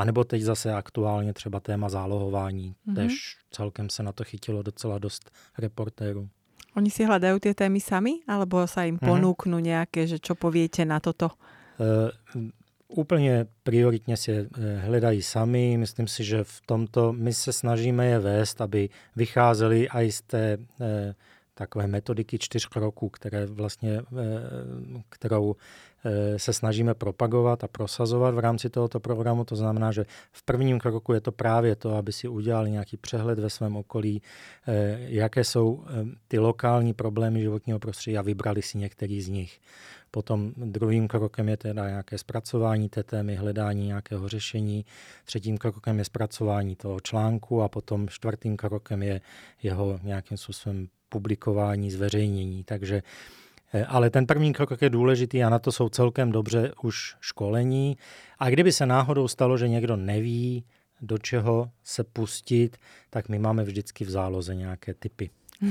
a 0.00 0.04
nebo 0.04 0.24
teď 0.24 0.42
zase 0.42 0.74
aktuálně 0.74 1.32
třeba 1.32 1.60
téma 1.60 1.88
zálohování. 1.88 2.74
Mm-hmm. 2.74 2.94
Tež 2.94 3.36
celkem 3.50 3.90
se 3.90 4.02
na 4.02 4.12
to 4.12 4.24
chytilo 4.24 4.62
docela 4.62 4.98
dost 4.98 5.30
reportérů. 5.58 6.28
Oni 6.78 6.86
si 6.86 7.02
hľadajú 7.02 7.42
tie 7.42 7.50
témy 7.50 7.82
sami, 7.82 8.22
alebo 8.30 8.62
sa 8.70 8.86
im 8.86 8.94
mm-hmm. 8.94 9.10
ponúknú 9.10 9.58
nejaké, 9.58 10.06
že 10.06 10.22
čo 10.22 10.38
poviete 10.38 10.86
na 10.86 11.02
toto? 11.02 11.34
Uh, 11.82 12.14
úplně 12.88 13.46
prioritně 13.62 14.16
si 14.16 14.30
je 14.30 14.46
hledají 14.78 15.22
sami. 15.22 15.76
Myslím 15.76 16.06
si, 16.06 16.24
že 16.24 16.44
v 16.44 16.60
tomto 16.66 17.12
my 17.12 17.34
se 17.34 17.52
snažíme 17.52 18.06
je 18.06 18.18
vést, 18.18 18.60
aby 18.60 18.88
vycházeli 19.16 19.88
i 19.92 20.12
z 20.12 20.22
té 20.22 20.58
eh, 20.80 21.14
takové 21.60 21.86
metodiky 21.86 22.38
čtyř 22.38 22.66
kroků, 22.66 23.08
které 23.08 23.46
vlastně, 23.46 24.00
eh, 24.00 25.02
kterou 25.08 25.56
Eh, 26.04 26.38
se 26.38 26.52
snažíme 26.52 26.94
propagovat 26.94 27.64
a 27.64 27.68
prosazovat 27.68 28.34
v 28.34 28.38
rámci 28.38 28.70
tohoto 28.70 29.00
programu. 29.00 29.44
To 29.44 29.56
znamená, 29.56 29.92
že 29.92 30.04
v 30.32 30.42
prvním 30.42 30.78
kroku 30.78 31.12
je 31.12 31.20
to 31.20 31.32
právě 31.32 31.76
to, 31.76 31.96
aby 31.96 32.12
si 32.12 32.28
udělali 32.28 32.70
nějaký 32.70 32.96
přehled 32.96 33.38
ve 33.38 33.50
svém 33.50 33.76
okolí, 33.76 34.22
eh, 34.68 34.98
jaké 35.00 35.44
jsou 35.44 35.84
ty 36.28 36.38
lokální 36.38 36.94
problémy 36.94 37.40
životního 37.40 37.78
prostředí 37.78 38.18
a 38.18 38.22
vybrali 38.22 38.62
si 38.62 38.78
některý 38.78 39.22
z 39.22 39.28
nich. 39.28 39.60
Potom 40.10 40.52
druhým 40.56 41.08
krokem 41.08 41.48
je 41.48 41.56
teda 41.56 41.88
nějaké 41.88 42.18
zpracování 42.18 42.88
té 42.88 43.02
témy, 43.02 43.36
hledání 43.36 43.86
nějakého 43.86 44.28
řešení. 44.28 44.84
Třetím 45.24 45.58
krokem 45.58 45.98
je 45.98 46.04
zpracování 46.04 46.76
toho 46.76 47.00
článku 47.00 47.62
a 47.62 47.68
potom 47.68 48.08
čtvrtým 48.08 48.56
krokem 48.56 49.02
je 49.02 49.20
jeho 49.62 50.00
nějakým 50.02 50.36
způsobem 50.36 50.88
publikování, 51.10 51.90
zveřejnění. 51.90 52.64
Takže 52.64 53.02
Eh, 53.72 53.84
ale 53.84 54.10
ten 54.10 54.26
první 54.26 54.52
krok 54.52 54.82
je 54.82 54.90
důležitý 54.90 55.44
a 55.44 55.50
na 55.50 55.58
to 55.58 55.72
jsou 55.72 55.88
celkem 55.88 56.32
dobře 56.32 56.72
už 56.82 57.16
školení. 57.20 57.96
A 58.38 58.50
kdyby 58.50 58.72
se 58.72 58.86
náhodou 58.86 59.28
stalo, 59.28 59.58
že 59.58 59.68
někdo 59.68 59.96
neví, 59.96 60.64
do 61.00 61.18
čeho 61.18 61.70
se 61.84 62.04
pustit, 62.04 62.76
tak 63.10 63.28
my 63.28 63.38
máme 63.38 63.64
vždycky 63.64 64.04
v 64.04 64.10
záloze 64.10 64.54
nějaké 64.54 64.94
typy. 64.94 65.30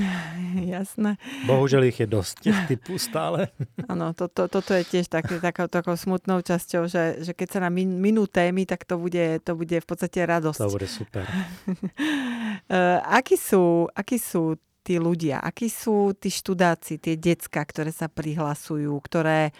Jasné. 0.54 1.18
Bohužel 1.46 1.84
ich 1.84 2.00
je 2.00 2.08
dost 2.08 2.40
těch 2.40 2.68
typů 2.68 2.98
stále. 2.98 3.48
Ano, 3.90 4.14
to, 4.14 4.28
to, 4.28 4.48
toto 4.48 4.74
je 4.74 4.84
tiež 4.86 5.10
tak, 5.10 5.26
takou, 5.42 5.66
takou 5.66 5.98
smutnou 5.98 6.46
časťou, 6.46 6.86
že, 6.86 7.26
že 7.26 7.34
keď 7.34 7.48
sa 7.50 7.60
nám 7.66 7.74
min, 7.74 7.90
minú 7.98 8.30
témy, 8.30 8.70
tak 8.70 8.86
to 8.86 9.02
bude, 9.02 9.42
to 9.42 9.58
bude 9.58 9.74
v 9.82 9.88
podstate 9.90 10.22
radosť. 10.30 10.62
To 10.62 10.70
bude 10.70 10.86
super. 10.86 11.26
uh, 11.26 13.02
akí, 13.18 13.34
sú, 13.34 13.90
akí 13.98 14.22
sú 14.22 14.62
tí 14.90 14.98
ľudia, 14.98 15.38
akí 15.38 15.70
sú 15.70 16.18
tí 16.18 16.34
študáci, 16.34 16.98
tie 16.98 17.14
decka, 17.14 17.62
ktoré 17.62 17.94
sa 17.94 18.10
prihlasujú, 18.10 18.90
ktoré 19.06 19.54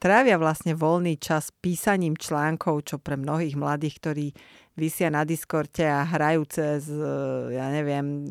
trávia 0.00 0.40
vlastne 0.40 0.72
voľný 0.72 1.20
čas 1.20 1.52
písaním 1.52 2.16
článkov, 2.16 2.88
čo 2.88 2.96
pre 2.96 3.20
mnohých 3.20 3.60
mladých, 3.60 4.00
ktorí 4.00 4.26
vysia 4.80 5.12
na 5.12 5.28
Discorde 5.28 5.84
a 5.84 6.08
hrajú 6.08 6.48
cez, 6.48 6.88
e, 6.88 7.04
ja 7.52 7.68
neviem, 7.68 8.24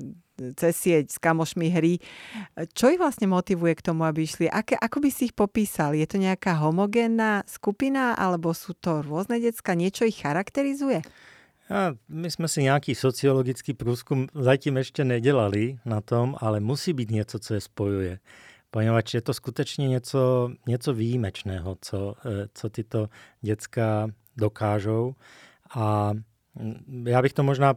cez 0.57 0.73
sieť 0.73 1.05
s 1.13 1.21
kamošmi 1.21 1.69
hry. 1.69 2.01
Čo 2.73 2.89
ich 2.89 2.97
vlastne 2.97 3.29
motivuje 3.29 3.77
k 3.77 3.85
tomu, 3.85 4.09
aby 4.09 4.25
išli? 4.25 4.49
Aké, 4.49 4.73
ako 4.73 5.05
by 5.05 5.09
si 5.13 5.29
ich 5.29 5.37
popísal? 5.37 5.93
Je 5.93 6.09
to 6.09 6.17
nejaká 6.17 6.57
homogénna 6.57 7.45
skupina, 7.45 8.17
alebo 8.17 8.57
sú 8.57 8.73
to 8.73 9.05
rôzne 9.05 9.37
decka? 9.37 9.77
Niečo 9.77 10.09
ich 10.09 10.25
charakterizuje? 10.25 11.05
A 11.69 11.93
my 12.09 12.31
jsme 12.31 12.47
si 12.47 12.63
nějaký 12.63 12.95
sociologický 12.95 13.73
průzkum 13.73 14.27
zatím 14.33 14.77
ještě 14.77 15.03
nedělali 15.03 15.79
na 15.85 16.01
tom, 16.01 16.35
ale 16.39 16.59
musí 16.59 16.93
být 16.93 17.11
něco, 17.11 17.39
co 17.39 17.53
je 17.53 17.61
spojuje. 17.61 18.19
Poněvadž 18.71 19.13
je 19.13 19.21
to 19.21 19.33
skutečně 19.33 19.87
něco, 19.87 20.51
něco 20.67 20.93
výjimečného, 20.93 21.77
co, 21.81 22.15
eh, 22.25 22.47
co 22.53 22.69
tyto 22.69 23.09
děcka 23.41 24.07
dokážou. 24.37 25.15
A 25.75 26.11
mm, 26.55 27.07
já 27.07 27.21
bych 27.21 27.33
to 27.33 27.43
možná 27.43 27.73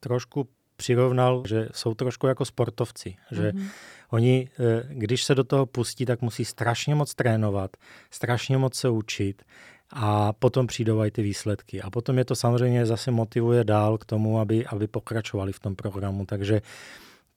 trošku 0.00 0.48
přirovnal, 0.76 1.42
že 1.46 1.68
jsou 1.72 1.94
trošku 1.94 2.26
jako 2.26 2.44
sportovci, 2.44 3.16
že 3.30 3.52
mm-hmm. 3.52 3.68
oni, 4.10 4.48
eh, 4.60 4.88
když 4.88 5.24
se 5.24 5.34
do 5.34 5.44
toho 5.44 5.66
pustí, 5.66 6.06
tak 6.06 6.22
musí 6.22 6.44
strašně 6.44 6.94
moc 6.94 7.14
trénovat, 7.14 7.76
strašně 8.10 8.58
moc 8.58 8.74
se 8.74 8.88
učit, 8.88 9.42
a 9.90 10.32
potom 10.32 10.66
přijdou 10.66 11.02
ty 11.10 11.22
výsledky. 11.22 11.82
A 11.82 11.90
potom 11.90 12.18
je 12.18 12.24
to 12.24 12.36
samozřejmě 12.36 12.86
zase 12.86 13.10
motivuje 13.10 13.64
dál 13.64 13.98
k 13.98 14.04
tomu, 14.04 14.40
aby, 14.40 14.66
aby 14.66 14.86
pokračovali 14.86 15.52
v 15.52 15.60
tom 15.60 15.76
programu. 15.76 16.26
Takže 16.26 16.62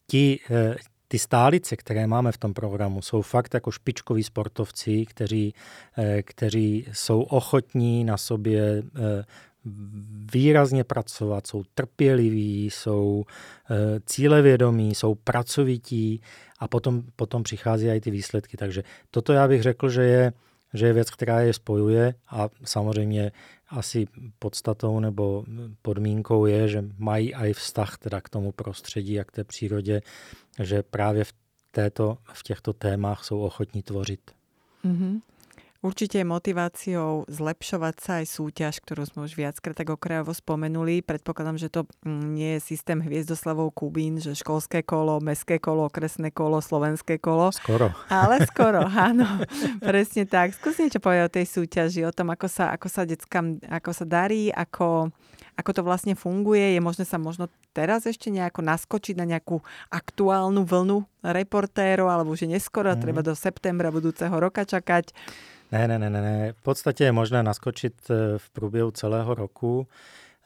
ti, 0.07 0.39
eh, 0.51 0.75
ty 1.07 1.19
stálice, 1.19 1.75
které 1.75 2.07
máme 2.07 2.31
v 2.31 2.37
tom 2.37 2.53
programu, 2.53 3.01
jsou 3.01 3.21
fakt 3.21 3.53
jako 3.53 3.71
špičkoví 3.71 4.23
sportovci, 4.23 5.05
kteří, 5.05 5.53
eh, 5.97 6.23
kteří 6.23 6.85
jsou 6.91 7.21
ochotní 7.21 8.03
na 8.03 8.17
sobě 8.17 8.83
eh, 8.95 9.23
výrazně 10.33 10.83
pracovat, 10.83 11.47
jsou 11.47 11.63
trpěliví, 11.73 12.65
jsou 12.65 13.23
cílevědomí, 14.05 14.95
jsou 14.95 15.15
pracovití 15.15 16.21
a 16.59 16.67
potom, 16.67 17.03
potom 17.15 17.43
přicházejí 17.43 17.97
i 17.97 18.01
ty 18.01 18.11
výsledky. 18.11 18.57
Takže 18.57 18.83
toto 19.11 19.33
já 19.33 19.47
bych 19.47 19.61
řekl, 19.61 19.89
že 19.89 20.01
je 20.01 20.33
že 20.73 20.85
je 20.85 20.93
věc, 20.93 21.09
která 21.09 21.41
je 21.41 21.53
spojuje 21.53 22.13
a 22.29 22.49
samozřejmě 22.63 23.31
asi 23.69 24.07
podstatou 24.39 24.99
nebo 24.99 25.45
podmínkou 25.81 26.45
je, 26.45 26.67
že 26.67 26.83
mají 26.97 27.35
i 27.35 27.53
vztah 27.53 27.97
teda 27.97 28.21
k 28.21 28.29
tomu 28.29 28.51
prostředí 28.51 29.19
a 29.19 29.23
k 29.23 29.31
té 29.31 29.43
přírodě, 29.43 30.01
že 30.59 30.83
právě 30.83 31.23
v, 31.23 31.33
této, 31.71 32.17
v 32.33 32.43
těchto 32.43 32.73
témach 32.73 33.23
jsou 33.23 33.41
ochotní 33.41 33.83
tvořit. 33.83 34.31
Mm-hmm. 34.85 35.21
Určite 35.81 36.21
je 36.21 36.29
motiváciou 36.29 37.25
zlepšovať 37.25 37.95
sa 37.97 38.11
aj 38.21 38.25
súťaž, 38.29 38.85
ktorú 38.85 39.01
sme 39.01 39.25
už 39.25 39.33
viackrát 39.33 39.73
tak 39.73 39.89
okrajovo 39.89 40.29
spomenuli. 40.29 41.01
Predpokladám, 41.01 41.57
že 41.57 41.73
to 41.73 41.89
mm, 42.05 42.37
nie 42.37 42.49
je 42.53 42.69
systém 42.69 43.01
hviezdoslavou 43.01 43.73
Kubín, 43.73 44.21
že 44.21 44.37
školské 44.37 44.85
kolo, 44.85 45.17
mestské 45.17 45.57
kolo, 45.57 45.89
okresné 45.89 46.29
kolo, 46.29 46.61
slovenské 46.61 47.17
kolo. 47.17 47.49
Skoro. 47.49 47.89
Ale 48.13 48.45
skoro, 48.53 48.85
áno. 48.85 49.25
Presne 49.81 50.29
tak. 50.29 50.53
Skús 50.53 50.77
niečo 50.77 51.01
povedať 51.01 51.25
o 51.25 51.33
tej 51.41 51.45
súťaži, 51.49 52.05
o 52.05 52.13
tom, 52.13 52.29
ako 52.29 52.45
sa, 52.45 52.69
ako 52.77 52.85
sa 52.85 53.01
deckám, 53.01 53.57
ako 53.65 53.89
sa 53.89 54.05
darí, 54.05 54.53
ako, 54.53 55.09
ako 55.57 55.69
to 55.73 55.81
vlastne 55.81 56.13
funguje. 56.13 56.77
Je 56.77 56.81
možné 56.85 57.09
sa 57.09 57.17
možno 57.17 57.49
teraz 57.73 58.05
ešte 58.05 58.29
nejako 58.29 58.61
naskočiť 58.61 59.17
na 59.17 59.25
nejakú 59.25 59.57
aktuálnu 59.89 60.61
vlnu 60.61 61.25
reportérov, 61.25 62.05
alebo 62.05 62.37
už 62.37 62.45
je 62.45 62.53
neskoro, 62.53 62.93
mm. 62.93 63.01
treba 63.01 63.25
do 63.25 63.33
septembra 63.33 63.89
budúceho 63.89 64.37
roka 64.37 64.61
čakať. 64.61 65.09
Ne, 65.71 65.87
ne, 65.87 65.99
ne, 65.99 66.09
ne, 66.09 66.21
ne. 66.21 66.53
V 66.53 66.61
podstatě 66.61 67.03
je 67.03 67.11
možné 67.11 67.43
naskočit 67.43 67.93
eh, 68.09 68.37
v 68.37 68.49
průběhu 68.49 68.91
celého 68.91 69.33
roku. 69.33 69.87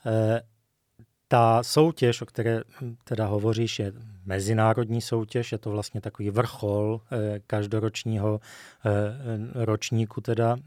Eh, 0.05 0.41
ta 1.27 1.63
soutěž, 1.63 2.21
o 2.21 2.25
které 2.25 2.61
hm, 2.81 2.95
teda 3.03 3.25
hovoříš, 3.25 3.79
je 3.79 3.93
mezinárodní 4.25 5.01
soutěž, 5.01 5.51
je 5.51 5.57
to 5.57 5.69
vlastně 5.69 6.01
takový 6.01 6.29
vrchol 6.29 7.01
eh, 7.11 7.39
každoročního 7.47 8.39
ročníku 9.53 10.21
teda 10.21 10.57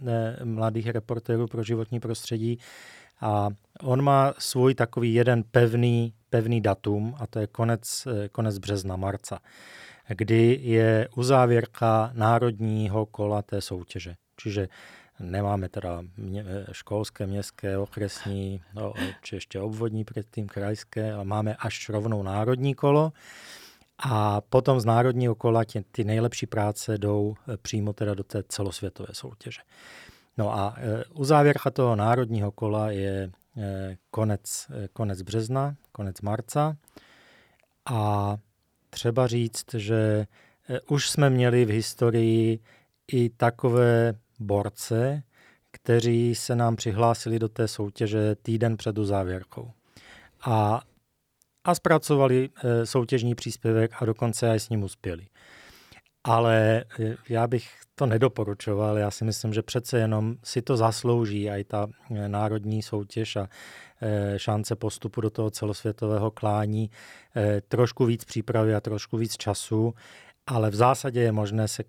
mladých 0.44 0.86
reportérů 0.86 1.46
pro 1.46 1.62
životní 1.62 2.00
prostředí. 2.00 2.58
A 3.20 3.48
on 3.82 4.02
má 4.02 4.34
svůj 4.38 4.74
takový 4.74 5.14
jeden 5.14 5.42
pevný, 5.42 6.14
pevný 6.30 6.60
datum 6.60 7.14
a 7.18 7.26
to 7.26 7.38
je 7.38 7.46
konec, 7.46 8.08
konec 8.32 8.58
března, 8.58 8.96
marca, 8.96 9.38
kdy 10.08 10.58
je 10.62 11.08
uzávěrka 11.16 12.10
národního 12.14 13.06
kola 13.06 13.42
té 13.42 13.60
soutěže. 13.60 14.14
Čiže 14.40 14.68
nemáme 15.20 15.68
teda 15.68 16.02
školské, 16.72 17.26
městské, 17.26 17.78
okresní, 17.78 18.62
no, 18.74 18.92
či 19.22 19.36
ještě 19.36 19.60
obvodní 19.60 20.04
předtím, 20.04 20.46
krajské, 20.46 21.12
ale 21.12 21.24
máme 21.24 21.54
až 21.54 21.88
rovnou 21.88 22.22
národní 22.22 22.74
kolo. 22.74 23.12
A 23.98 24.40
potom 24.40 24.80
z 24.80 24.84
národního 24.84 25.34
kola 25.34 25.64
tě, 25.64 25.84
ty 25.92 26.04
nejlepší 26.04 26.46
práce 26.46 26.98
jdou 26.98 27.34
e, 27.48 27.56
přímo 27.56 27.92
teda 27.92 28.14
do 28.14 28.24
té 28.24 28.42
celosvětové 28.48 29.08
soutěže. 29.12 29.60
No 30.36 30.54
a 30.54 30.74
e, 30.76 31.04
uzávěrka 31.04 31.70
toho 31.70 31.96
národního 31.96 32.52
kola 32.52 32.90
je 32.90 33.30
e, 33.56 33.96
konec, 34.10 34.66
konec 34.92 35.22
března, 35.22 35.76
konec 35.92 36.20
marca. 36.20 36.76
A 37.90 38.36
třeba 38.90 39.26
říct, 39.26 39.74
že 39.74 40.26
už 40.88 41.10
jsme 41.10 41.30
měli 41.30 41.64
v 41.64 41.70
historii 41.70 42.60
i 43.12 43.30
takové 43.30 44.14
borce, 44.38 45.22
kteří 45.72 46.34
se 46.34 46.56
nám 46.56 46.76
přihlásili 46.76 47.38
do 47.38 47.48
té 47.48 47.68
soutěže 47.68 48.34
týden 48.42 48.76
před 48.76 48.98
uzávěrkou. 48.98 49.70
A, 50.46 50.80
a 51.64 51.74
zpracovali 51.74 52.50
e, 52.64 52.86
soutěžní 52.86 53.34
příspěvek 53.34 53.90
a 54.00 54.04
dokonce 54.04 54.50
aj 54.50 54.60
s 54.60 54.68
ním 54.68 54.82
uspěli. 54.82 55.26
Ale 56.24 56.84
e, 57.00 57.16
já 57.28 57.46
bych 57.46 57.70
to 57.94 58.06
nedoporučoval. 58.06 58.98
Já 58.98 59.10
si 59.10 59.24
myslím, 59.24 59.54
že 59.54 59.62
přece 59.62 59.98
jenom 59.98 60.36
si 60.44 60.62
to 60.62 60.76
zaslouží 60.76 61.50
i 61.50 61.64
ta 61.64 61.86
e, 62.10 62.28
národní 62.28 62.82
soutěž 62.82 63.36
a 63.36 63.48
šance 64.36 64.76
postupu 64.76 65.20
do 65.20 65.30
toho 65.30 65.50
celosvětového 65.50 66.30
klání, 66.30 66.90
trošku 67.68 68.04
víc 68.04 68.24
přípravy 68.24 68.74
a 68.74 68.80
trošku 68.80 69.16
víc 69.16 69.36
času, 69.36 69.94
ale 70.46 70.70
v 70.70 70.74
zásadě 70.74 71.20
je 71.20 71.32
možné 71.32 71.68
se 71.68 71.84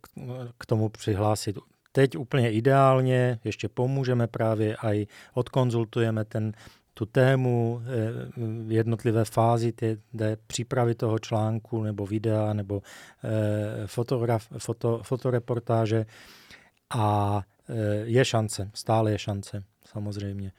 k 0.58 0.66
tomu 0.66 0.90
přihlásit 0.90 1.58
teď 2.00 2.18
úplně 2.18 2.52
ideálně, 2.52 3.40
ještě 3.44 3.70
pomůžeme 3.70 4.28
právě 4.28 4.76
a 4.76 5.08
odkonzultujeme 5.34 6.26
ten, 6.26 6.52
tu 6.94 7.06
tému, 7.06 7.82
eh, 7.82 8.74
jednotlivé 8.74 9.26
fázi 9.26 9.72
té, 9.72 9.98
té 10.18 10.38
přípravy 10.48 10.96
toho 10.96 11.20
článku 11.20 11.84
nebo 11.84 12.06
videa 12.06 12.54
nebo 12.54 12.82
eh, 12.82 13.88
fotograf, 13.88 14.48
foto, 14.58 15.02
fotoreportáže 15.04 16.06
a 16.90 17.42
eh, 17.70 17.74
je 18.04 18.26
šance, 18.26 18.72
stále 18.74 19.12
je 19.12 19.20
šance, 19.20 19.64
samozřejmě. 19.86 20.52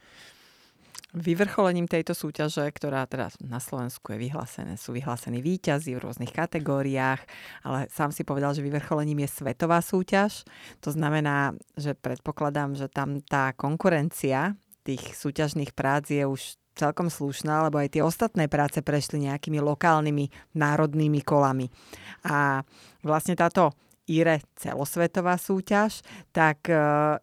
Vyvrcholením 1.11 1.91
tejto 1.91 2.15
súťaže, 2.15 2.63
ktorá 2.71 3.03
teda 3.03 3.35
na 3.43 3.59
Slovensku 3.59 4.15
je 4.15 4.31
vyhlásené, 4.31 4.79
sú 4.79 4.95
vyhlásení 4.95 5.43
výťazí 5.43 5.91
v 5.99 6.03
rôznych 6.07 6.31
kategóriách, 6.31 7.19
ale 7.67 7.91
sám 7.91 8.15
si 8.15 8.23
povedal, 8.23 8.55
že 8.55 8.63
vyvrcholením 8.63 9.27
je 9.27 9.43
svetová 9.43 9.83
súťaž. 9.83 10.47
To 10.79 10.95
znamená, 10.95 11.51
že 11.75 11.99
predpokladám, 11.99 12.79
že 12.79 12.87
tam 12.87 13.19
tá 13.19 13.51
konkurencia 13.51 14.55
tých 14.87 15.11
súťažných 15.19 15.75
prác 15.75 16.07
je 16.07 16.23
už 16.23 16.55
celkom 16.79 17.11
slušná, 17.11 17.67
lebo 17.67 17.83
aj 17.83 17.99
tie 17.99 18.03
ostatné 18.07 18.47
práce 18.47 18.79
prešli 18.79 19.27
nejakými 19.27 19.59
lokálnymi 19.59 20.55
národnými 20.55 21.19
kolami. 21.27 21.67
A 22.23 22.63
vlastne 23.03 23.35
táto 23.35 23.75
IRE 24.09 24.41
celosvetová 24.57 25.37
súťaž, 25.37 26.01
tak 26.33 26.67
e, 26.67 26.75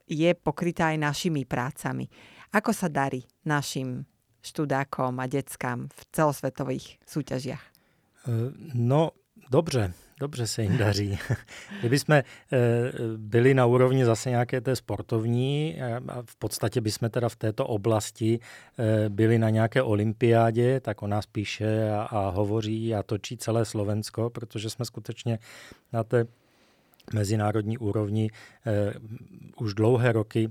je 0.09 0.31
pokrytá 0.37 0.95
aj 0.95 0.99
našimi 1.01 1.43
prácami. 1.45 2.07
Ako 2.49 2.73
sa 2.73 2.89
darí 2.89 3.29
našim 3.45 4.09
študákom 4.41 5.21
a 5.21 5.29
deckám 5.29 5.93
v 5.93 6.01
celosvětových 6.13 6.97
súťažiach? 7.05 7.61
Eh, 7.61 8.31
no, 8.75 9.11
dobře, 9.51 9.93
dobře 10.21 10.47
se 10.47 10.63
jim 10.63 10.79
daří. 10.79 11.19
Kdyby 11.81 11.99
jsme 11.99 12.19
eh, 12.19 12.57
byli 13.17 13.55
na 13.55 13.67
úrovni 13.67 14.05
zase 14.05 14.31
nějaké 14.31 14.61
té 14.61 14.77
sportovní, 14.77 15.77
a 16.09 16.23
v 16.27 16.37
podstatě 16.37 16.81
bychom 16.81 17.11
teda 17.11 17.29
v 17.29 17.37
této 17.37 17.67
oblasti 17.67 18.41
byli 19.09 19.39
na 19.39 19.51
nějaké 19.51 19.83
olympiádě, 19.83 20.81
tak 20.81 21.03
o 21.03 21.07
nás 21.07 21.27
píše 21.27 21.91
a, 21.91 22.03
a 22.03 22.29
hovoří 22.31 22.95
a 22.95 23.03
točí 23.03 23.37
celé 23.37 23.65
Slovensko, 23.65 24.31
protože 24.31 24.71
jsme 24.71 24.85
skutečně 24.85 25.39
na 25.93 26.05
té 26.05 26.25
mezinárodní 27.13 27.79
úrovni 27.79 28.31
už 29.57 29.75
dlouhé 29.75 30.13
roky 30.13 30.51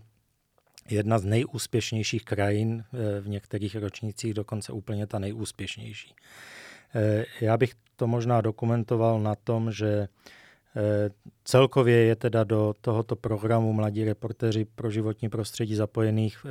jedna 0.89 1.19
z 1.19 1.25
nejúspěšnějších 1.25 2.25
krajin, 2.25 2.83
eh, 2.93 3.21
v 3.21 3.29
některých 3.29 3.75
ročnících 3.75 4.33
dokonce 4.33 4.71
úplně 4.71 5.07
ta 5.07 5.19
nejúspěšnější. 5.19 6.15
Eh, 6.95 7.25
já 7.41 7.57
bych 7.57 7.73
to 7.95 8.07
možná 8.07 8.41
dokumentoval 8.41 9.19
na 9.19 9.35
tom, 9.35 9.71
že 9.71 10.07
eh, 10.75 11.09
celkově 11.43 11.97
je 11.97 12.15
teda 12.15 12.43
do 12.43 12.73
tohoto 12.81 13.15
programu 13.15 13.73
Mladí 13.73 14.03
reportéři 14.03 14.65
pro 14.65 14.91
životní 14.91 15.29
prostředí 15.29 15.75
zapojených 15.75 16.45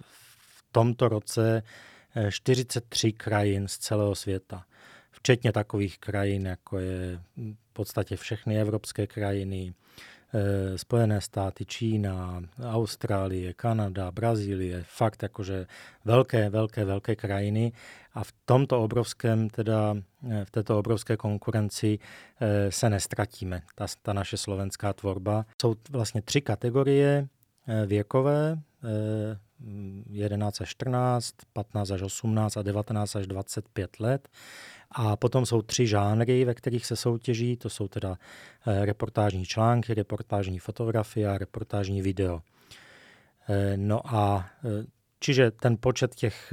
v 0.00 0.64
tomto 0.72 1.08
roce 1.08 1.62
43 2.30 3.12
krajin 3.12 3.68
z 3.68 3.78
celého 3.78 4.14
světa. 4.14 4.64
Včetně 5.10 5.52
takových 5.52 5.98
krajin, 5.98 6.46
jako 6.46 6.78
je 6.78 7.20
v 7.36 7.72
podstatě 7.72 8.16
všechny 8.16 8.60
evropské 8.60 9.06
krajiny, 9.06 9.74
Spojené 10.76 11.20
státy, 11.20 11.64
Čína, 11.64 12.42
Austrálie, 12.62 13.52
Kanada, 13.54 14.10
Brazílie, 14.10 14.84
fakt 14.88 15.22
jakože 15.22 15.66
velké, 16.04 16.50
velké, 16.50 16.84
velké 16.84 17.16
krajiny 17.16 17.72
a 18.14 18.24
v 18.24 18.32
tomto 18.44 18.82
obrovském, 18.82 19.50
teda 19.50 19.94
e, 20.30 20.44
v 20.44 20.50
této 20.50 20.78
obrovské 20.78 21.16
konkurenci 21.16 21.98
e, 22.40 22.72
se 22.72 22.90
nestratíme, 22.90 23.62
ta, 23.74 23.86
ta 24.02 24.12
naše 24.12 24.36
slovenská 24.36 24.92
tvorba. 24.92 25.46
Jsou 25.60 25.74
vlastně 25.90 26.22
tři 26.22 26.40
kategorie 26.40 27.28
věkové, 27.86 28.58
11 30.10 30.60
až 30.60 30.68
14, 30.68 31.34
15 31.52 31.90
až 31.90 32.02
18 32.02 32.56
a 32.56 32.62
19 32.62 33.16
až 33.16 33.26
25 33.26 34.00
let. 34.00 34.28
A 34.90 35.16
potom 35.16 35.46
jsou 35.46 35.62
tři 35.62 35.86
žánry, 35.86 36.44
ve 36.44 36.54
kterých 36.54 36.86
se 36.86 36.96
soutěží. 36.96 37.56
To 37.56 37.70
jsou 37.70 37.88
teda 37.88 38.18
eh, 38.66 38.84
reportážní 38.84 39.44
články, 39.44 39.94
reportážní 39.94 40.58
fotografie 40.58 41.28
a 41.28 41.38
reportážní 41.38 42.02
video. 42.02 42.40
Eh, 43.48 43.76
no 43.76 44.14
a 44.14 44.46
eh, 44.64 44.86
čiže 45.20 45.50
ten 45.50 45.76
počet 45.80 46.14
těch, 46.14 46.52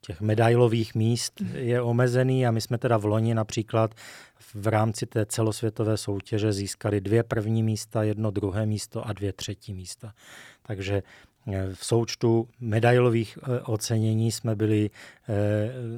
těch 0.00 0.20
medailových 0.20 0.94
míst 0.94 1.40
je 1.54 1.82
omezený 1.82 2.46
a 2.46 2.50
my 2.50 2.60
jsme 2.60 2.78
teda 2.78 2.96
v 2.96 3.04
loni 3.04 3.34
například 3.34 3.94
v 4.54 4.66
rámci 4.66 5.06
té 5.06 5.26
celosvětové 5.26 5.96
soutěže 5.96 6.52
získali 6.52 7.00
dvě 7.00 7.22
první 7.22 7.62
místa, 7.62 8.02
jedno 8.02 8.30
druhé 8.30 8.66
místo 8.66 9.06
a 9.06 9.12
dvě 9.12 9.32
třetí 9.32 9.74
místa. 9.74 10.14
Takže 10.62 11.02
v 11.74 11.84
součtu 11.84 12.48
medailových 12.60 13.38
eh, 13.42 13.60
ocenění 13.60 14.32
jsme 14.32 14.56
byli 14.56 14.90
eh, 15.28 15.32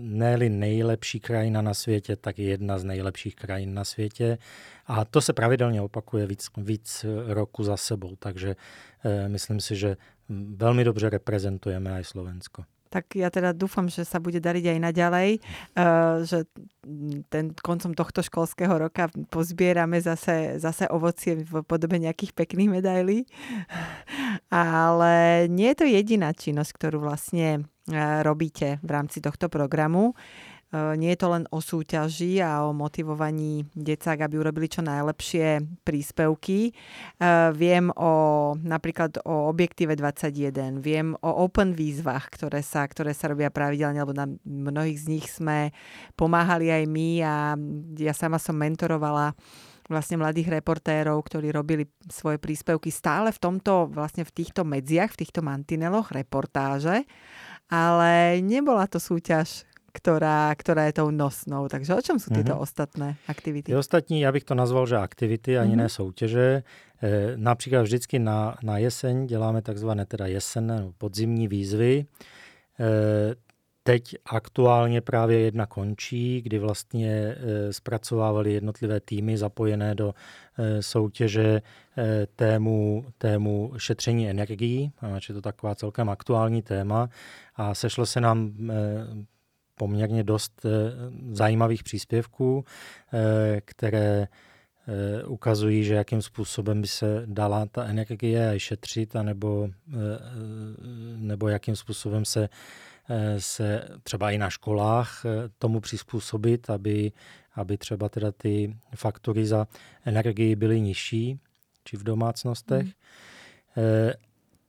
ne 0.00 0.36
nejlepší 0.36 1.20
krajina 1.20 1.62
na 1.62 1.74
světě, 1.74 2.16
tak 2.16 2.38
i 2.38 2.42
jedna 2.42 2.78
z 2.78 2.84
nejlepších 2.84 3.36
krajin 3.36 3.74
na 3.74 3.84
světě. 3.84 4.38
A 4.86 5.04
to 5.04 5.20
se 5.20 5.32
pravidelně 5.32 5.80
opakuje 5.80 6.26
víc, 6.26 6.48
víc 6.56 7.06
roku 7.26 7.64
za 7.64 7.76
sebou, 7.76 8.16
takže 8.18 8.56
eh, 9.04 9.28
myslím 9.28 9.60
si, 9.60 9.76
že 9.76 9.96
velmi 10.56 10.84
dobře 10.84 11.10
reprezentujeme 11.10 11.92
aj 11.92 12.04
Slovensko. 12.04 12.64
Tak 12.92 13.16
ja 13.16 13.32
teda 13.32 13.56
dúfam, 13.56 13.88
že 13.88 14.04
sa 14.04 14.20
bude 14.20 14.36
dariť 14.36 14.76
aj 14.76 14.78
naďalej, 14.84 15.30
že 16.28 16.44
ten 17.32 17.56
koncom 17.56 17.96
tohto 17.96 18.20
školského 18.20 18.76
roka 18.76 19.08
pozbierame 19.32 19.96
zase, 20.04 20.60
zase 20.60 20.84
ovocie 20.92 21.40
v 21.40 21.64
podobe 21.64 21.96
nejakých 21.96 22.36
pekných 22.36 22.68
medailí. 22.68 23.24
Ale 24.52 25.48
nie 25.48 25.72
je 25.72 25.78
to 25.80 25.86
jediná 25.88 26.36
činnosť, 26.36 26.70
ktorú 26.76 27.00
vlastne 27.00 27.64
robíte 28.22 28.78
v 28.84 28.90
rámci 28.92 29.24
tohto 29.24 29.48
programu. 29.48 30.12
Eh, 30.72 30.96
nie 30.96 31.12
je 31.12 31.20
to 31.20 31.28
len 31.28 31.44
o 31.52 31.60
súťaži 31.60 32.40
a 32.40 32.64
o 32.64 32.72
motivovaní 32.72 33.68
decák, 33.76 34.24
aby 34.24 34.40
urobili 34.40 34.72
čo 34.72 34.80
najlepšie 34.80 35.60
príspevky. 35.84 36.72
Eh, 36.72 37.52
viem 37.52 37.92
o 37.92 38.12
napríklad 38.56 39.20
o 39.28 39.52
Objektíve 39.52 39.92
21, 39.92 40.80
viem 40.80 41.12
o 41.20 41.30
open 41.44 41.76
výzvach, 41.76 42.32
ktoré 42.32 42.64
sa, 42.64 42.88
ktoré 42.88 43.12
sa 43.12 43.28
robia 43.28 43.52
pravidelne, 43.52 44.00
lebo 44.00 44.16
na 44.16 44.24
mnohých 44.48 44.96
z 44.96 45.06
nich 45.12 45.28
sme 45.28 45.76
pomáhali 46.16 46.72
aj 46.72 46.84
my 46.88 47.08
a 47.20 47.34
ja 48.00 48.16
sama 48.16 48.40
som 48.40 48.56
mentorovala 48.56 49.36
vlastne 49.92 50.16
mladých 50.16 50.56
reportérov, 50.56 51.20
ktorí 51.20 51.52
robili 51.52 51.84
svoje 52.08 52.40
príspevky 52.40 52.88
stále 52.88 53.28
v 53.28 53.42
tomto, 53.44 53.92
vlastne 53.92 54.24
v 54.24 54.32
týchto 54.32 54.64
medziach, 54.64 55.12
v 55.12 55.20
týchto 55.20 55.44
mantineloch 55.44 56.16
reportáže, 56.16 57.04
ale 57.68 58.40
nebola 58.40 58.88
to 58.88 58.96
súťaž, 58.96 59.68
ktorá, 59.92 60.50
ktorá 60.56 60.88
je 60.88 61.04
tou 61.04 61.12
nosnou. 61.12 61.68
Takže 61.68 61.92
o 61.94 62.00
čom 62.00 62.16
sú 62.16 62.32
tieto 62.32 62.56
mm-hmm. 62.56 62.64
ostatné 62.64 63.08
aktivity? 63.28 63.72
Ty 63.72 63.76
ostatní, 63.76 64.20
já 64.20 64.32
bych 64.32 64.44
to 64.44 64.54
nazval, 64.54 64.86
že 64.86 64.96
aktivity, 64.96 65.58
ani 65.58 65.72
mm-hmm. 65.72 65.76
ne 65.76 65.88
soutěže. 65.88 66.62
E, 67.02 67.36
například 67.36 67.82
vždycky 67.82 68.18
na, 68.18 68.56
na 68.62 68.78
jeseň 68.78 69.26
děláme 69.26 69.62
takzvané 69.62 70.06
teda 70.06 70.26
jesenné 70.26 70.76
nebo 70.76 70.92
podzimní 70.98 71.48
výzvy. 71.48 72.04
E, 72.80 73.34
teď 73.82 74.16
aktuálně 74.26 75.00
právě 75.00 75.40
jedna 75.40 75.66
končí, 75.66 76.40
kdy 76.42 76.58
vlastně 76.58 77.10
e, 77.10 77.36
zpracovávali 77.72 78.52
jednotlivé 78.52 79.00
týmy 79.00 79.38
zapojené 79.38 79.94
do 79.94 80.14
e, 80.58 80.82
soutěže 80.82 81.62
e, 81.98 82.26
tému, 82.26 83.04
tému 83.18 83.72
šetření 83.76 84.30
energií, 84.30 84.92
je 85.28 85.34
to 85.34 85.40
taková 85.42 85.74
celkem 85.74 86.08
aktuální 86.08 86.62
téma 86.62 87.08
a 87.56 87.74
sešlo 87.74 88.06
se 88.06 88.20
nám 88.20 88.52
poměrně 89.82 90.24
dost 90.24 90.62
eh, 90.64 90.68
zajímavých 91.32 91.82
příspěvků, 91.82 92.64
eh, 92.64 93.60
které 93.64 94.26
eh, 94.28 95.24
ukazují, 95.24 95.84
že 95.84 95.94
jakým 95.94 96.22
způsobem 96.22 96.80
by 96.80 96.86
se 96.88 97.22
dala 97.26 97.66
ta 97.66 97.84
energie 97.84 98.60
šetřit, 98.60 99.16
anebo, 99.16 99.68
nebo 101.16 101.48
jakým 101.48 101.76
způsobem 101.76 102.24
se, 102.24 102.48
se 103.38 103.88
třeba 104.02 104.30
i 104.30 104.38
na 104.38 104.50
školách 104.50 105.24
tomu 105.58 105.80
přizpůsobit, 105.80 106.70
aby, 106.70 107.12
aby 107.54 107.78
třeba 107.78 108.08
teda 108.08 108.32
ty 108.32 108.76
faktory 108.94 109.46
za 109.46 109.66
energii 110.04 110.56
byly 110.56 110.80
nižší, 110.80 111.38
či 111.84 111.96
v 111.96 112.02
domácnostech. 112.02 112.86
Mm. 112.86 112.92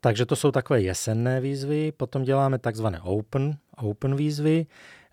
Takže 0.03 0.25
to 0.25 0.35
jsou 0.35 0.51
takové 0.51 0.81
jesenné 0.81 1.41
výzvy, 1.41 1.91
potom 1.91 2.23
děláme 2.23 2.59
takzvané 2.59 3.01
open, 3.01 3.57
open 3.77 4.15
výzvy. 4.15 4.65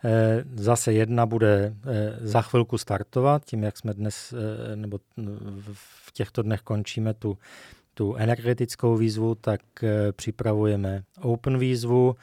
Eh, 0.04 0.44
zase 0.54 0.92
jedna 0.92 1.26
bude 1.26 1.74
eh, 1.84 2.16
za 2.20 2.42
chvilku 2.42 2.78
startovat, 2.78 3.44
tím, 3.44 3.62
jak 3.62 3.78
jsme 3.78 3.94
dnes, 3.94 4.34
eh, 4.72 4.76
nebo 4.76 4.98
v 5.72 6.12
těchto 6.12 6.42
dnech 6.42 6.60
končíme 6.60 7.14
tu, 7.14 7.38
tu 7.94 8.14
energetickou 8.14 8.96
výzvu, 8.96 9.34
tak 9.34 9.60
připravujeme 10.12 11.02
open 11.20 11.58
výzvu, 11.58 12.16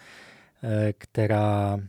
která, 0.98 1.80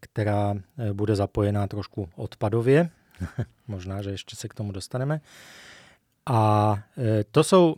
která 0.00 0.54
bude 0.92 1.16
zapojená 1.16 1.66
trošku 1.66 2.08
odpadově. 2.16 2.90
Možná, 3.68 4.02
že 4.02 4.10
ještě 4.10 4.36
se 4.36 4.48
k 4.48 4.54
tomu 4.54 4.72
dostaneme. 4.72 5.20
A 6.26 6.78
to 7.30 7.44
jsou 7.44 7.74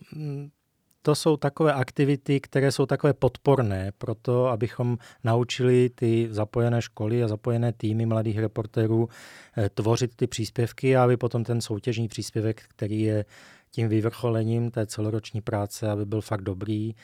to 1.03 1.15
jsou 1.15 1.37
takové 1.37 1.73
aktivity, 1.73 2.41
které 2.41 2.73
jsou 2.73 2.87
takové 2.87 3.13
podporné 3.13 3.93
pro 3.99 4.15
to, 4.15 4.47
abychom 4.47 4.99
naučili 5.25 5.91
ty 5.91 6.29
zapojené 6.31 6.83
školy 6.83 7.25
a 7.25 7.29
zapojené 7.29 7.73
týmy 7.73 8.07
mladých 8.07 8.39
reportérů 8.39 9.09
eh, 9.57 9.69
tvořit 9.69 10.17
ty 10.17 10.27
příspěvky 10.27 10.97
a 10.97 11.05
aby 11.05 11.17
potom 11.17 11.45
ten 11.45 11.61
soutěžní 11.61 12.09
příspěvek, 12.09 12.63
který 12.69 13.03
je 13.03 13.25
tím 13.71 13.89
vyvrcholením 13.89 14.71
té 14.71 14.87
celoroční 14.87 15.41
práce, 15.41 15.91
aby 15.91 16.05
byl 16.07 16.21
fakt 16.21 16.43
dobrý. 16.43 16.95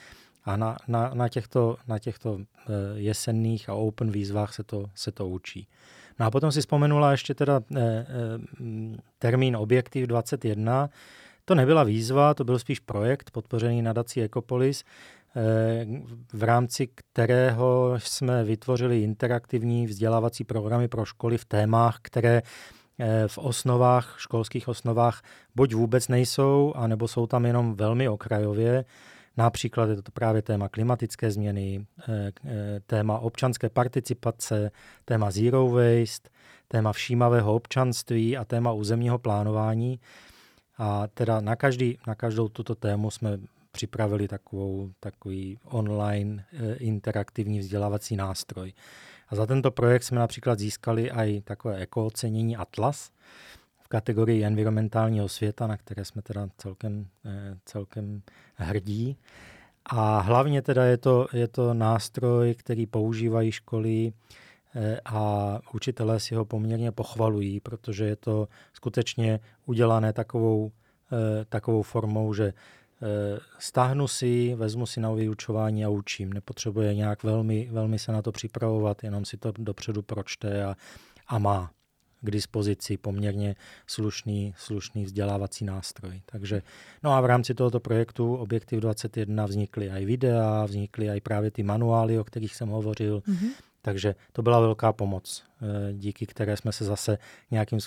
A 0.45 0.57
na, 0.57 0.77
na, 0.89 1.11
na 1.15 1.29
těchto, 1.29 1.77
na 1.89 1.99
těchto 1.99 2.39
eh, 2.41 2.73
jesenných 2.95 3.69
a 3.69 3.75
open 3.75 4.11
výzvách 4.11 4.55
se 4.55 4.65
to, 4.65 4.85
se 4.95 5.13
to 5.13 5.29
učí. 5.29 5.69
No 6.19 6.27
a 6.27 6.31
potom 6.31 6.53
si 6.53 6.61
vzpomenula 6.61 7.11
ještě 7.11 7.35
teda 7.35 7.61
eh, 7.77 8.07
termín 9.19 9.57
Objektiv 9.57 10.07
21, 10.07 10.91
to 11.49 11.55
nebyla 11.55 11.85
výzva, 11.85 12.35
to 12.35 12.45
byl 12.45 12.59
spíš 12.59 12.81
projekt 12.81 13.31
podpořený 13.31 13.83
nadací 13.83 14.23
Ecopolis, 14.23 14.85
eh, 15.37 15.87
v 16.33 16.43
rámci 16.43 16.89
kterého 16.95 17.95
jsme 17.99 18.45
vytvořili 18.45 19.03
interaktivní 19.03 19.87
vzdělávací 19.87 20.45
programy 20.45 20.89
pro 20.89 21.05
školy 21.05 21.39
v 21.39 21.45
témách, 21.45 21.99
které 22.03 22.43
eh, 22.99 23.29
v 23.29 23.39
osnovách, 23.39 24.17
školských 24.19 24.69
osnovách 24.69 25.23
buď 25.55 25.75
vůbec 25.75 26.09
nejsou, 26.09 26.73
anebo 26.77 27.09
jsou 27.09 27.27
tam 27.27 27.47
jenom 27.47 27.75
velmi 27.75 28.09
okrajově. 28.09 28.85
Například 29.37 29.89
je 29.89 30.03
to 30.03 30.13
právě 30.13 30.43
téma 30.43 30.69
klimatické 30.69 31.31
změny, 31.31 31.87
eh, 32.09 32.33
téma 32.87 33.19
občanské 33.19 33.69
participace, 33.69 34.71
téma 35.05 35.31
zero 35.31 35.69
waste, 35.69 36.29
téma 36.69 36.93
všímavého 36.93 37.55
občanství 37.55 38.37
a 38.37 38.45
téma 38.45 38.73
územního 38.73 39.19
plánování. 39.19 40.01
A 40.79 41.07
teda 41.07 41.41
na, 41.41 41.57
každý, 41.57 41.99
na 42.07 42.15
každou 42.15 42.49
tuto 42.49 42.75
tému 42.75 43.11
jsme 43.11 43.39
připravili 43.73 44.29
takovou, 44.29 44.91
takový 45.01 45.59
online 45.65 46.45
e, 46.53 46.75
interaktivní 46.75 47.59
vzdělávací 47.59 48.17
nástroj. 48.17 48.73
A 49.29 49.37
za 49.37 49.47
tento 49.47 49.71
projekt 49.71 50.03
jsme 50.03 50.19
například 50.19 50.59
získali 50.59 51.11
i 51.11 51.41
takové 51.41 51.77
ekoocenění 51.77 52.57
Atlas 52.57 53.11
v 53.81 53.89
kategorii 53.89 54.45
environmentálního 54.45 55.29
světa, 55.29 55.67
na 55.67 55.77
které 55.77 56.05
jsme 56.05 56.23
teda 56.23 56.49
celkem, 56.59 57.07
e, 57.25 57.57
celkem 57.65 58.23
hrdí. 58.55 59.17
A 59.87 60.21
hlavně 60.21 60.63
teda 60.63 60.85
je 60.85 60.97
to, 60.97 61.27
je 61.33 61.49
to 61.49 61.75
nástroj, 61.75 62.55
který 62.55 62.87
používají 62.87 63.53
školy 63.53 64.13
Eh, 64.13 64.48
a 65.05 65.61
učitelé 65.75 66.21
si 66.21 66.35
ho 66.35 66.45
poměrně 66.45 66.93
pochvalují, 66.93 67.61
protože 67.61 68.05
je 68.05 68.17
to 68.17 68.49
skutečně 68.73 69.41
udělané 69.67 70.13
takovou, 70.13 70.73
eh, 71.13 71.45
takovou 71.45 71.83
formou, 71.83 72.35
že 72.35 72.45
eh, 72.45 73.39
stáhnu 73.59 74.09
si, 74.09 74.55
vezmu 74.55 74.87
si 74.87 75.01
na 75.01 75.13
vyučování 75.13 75.85
a 75.85 75.89
učím. 75.89 76.33
Nepotřebuje 76.33 76.95
nějak 76.95 77.23
velmi, 77.23 77.69
velmi 77.71 77.99
se 77.99 78.13
na 78.13 78.23
to 78.23 78.33
připravovat, 78.33 79.05
jenom 79.05 79.25
si 79.25 79.37
to 79.37 79.53
dopředu 79.59 80.03
pročte 80.03 80.65
a, 80.65 80.77
a 81.27 81.39
má 81.39 81.71
k 82.21 82.31
dispozici 82.31 82.97
poměrně 82.97 83.57
slušný, 83.87 84.55
slušný 84.57 85.05
vzdělávací 85.05 85.65
nástroj. 85.65 86.23
Takže, 86.27 86.63
no 87.03 87.13
a 87.13 87.21
v 87.21 87.25
rámci 87.27 87.55
tohoto 87.55 87.81
projektu 87.81 88.35
Objektiv 88.35 88.81
21 88.81 89.47
vznikly 89.47 89.91
i 89.91 90.05
videa, 90.05 90.65
vznikly 90.65 91.09
i 91.09 91.21
právě 91.21 91.51
ty 91.51 91.63
manuály, 91.63 92.19
o 92.19 92.25
kterých 92.25 92.55
jsem 92.55 92.69
hovořil, 92.69 93.21
mm-hmm. 93.21 93.51
Takže 93.83 94.15
to 94.33 94.43
byla 94.43 94.61
velká 94.61 94.93
pomoc, 94.93 95.45
eh, 95.63 95.93
díky 95.93 96.27
které 96.27 96.57
jsme 96.57 96.73
se 96.73 96.85
zase 96.85 97.19
nějakým 97.51 97.79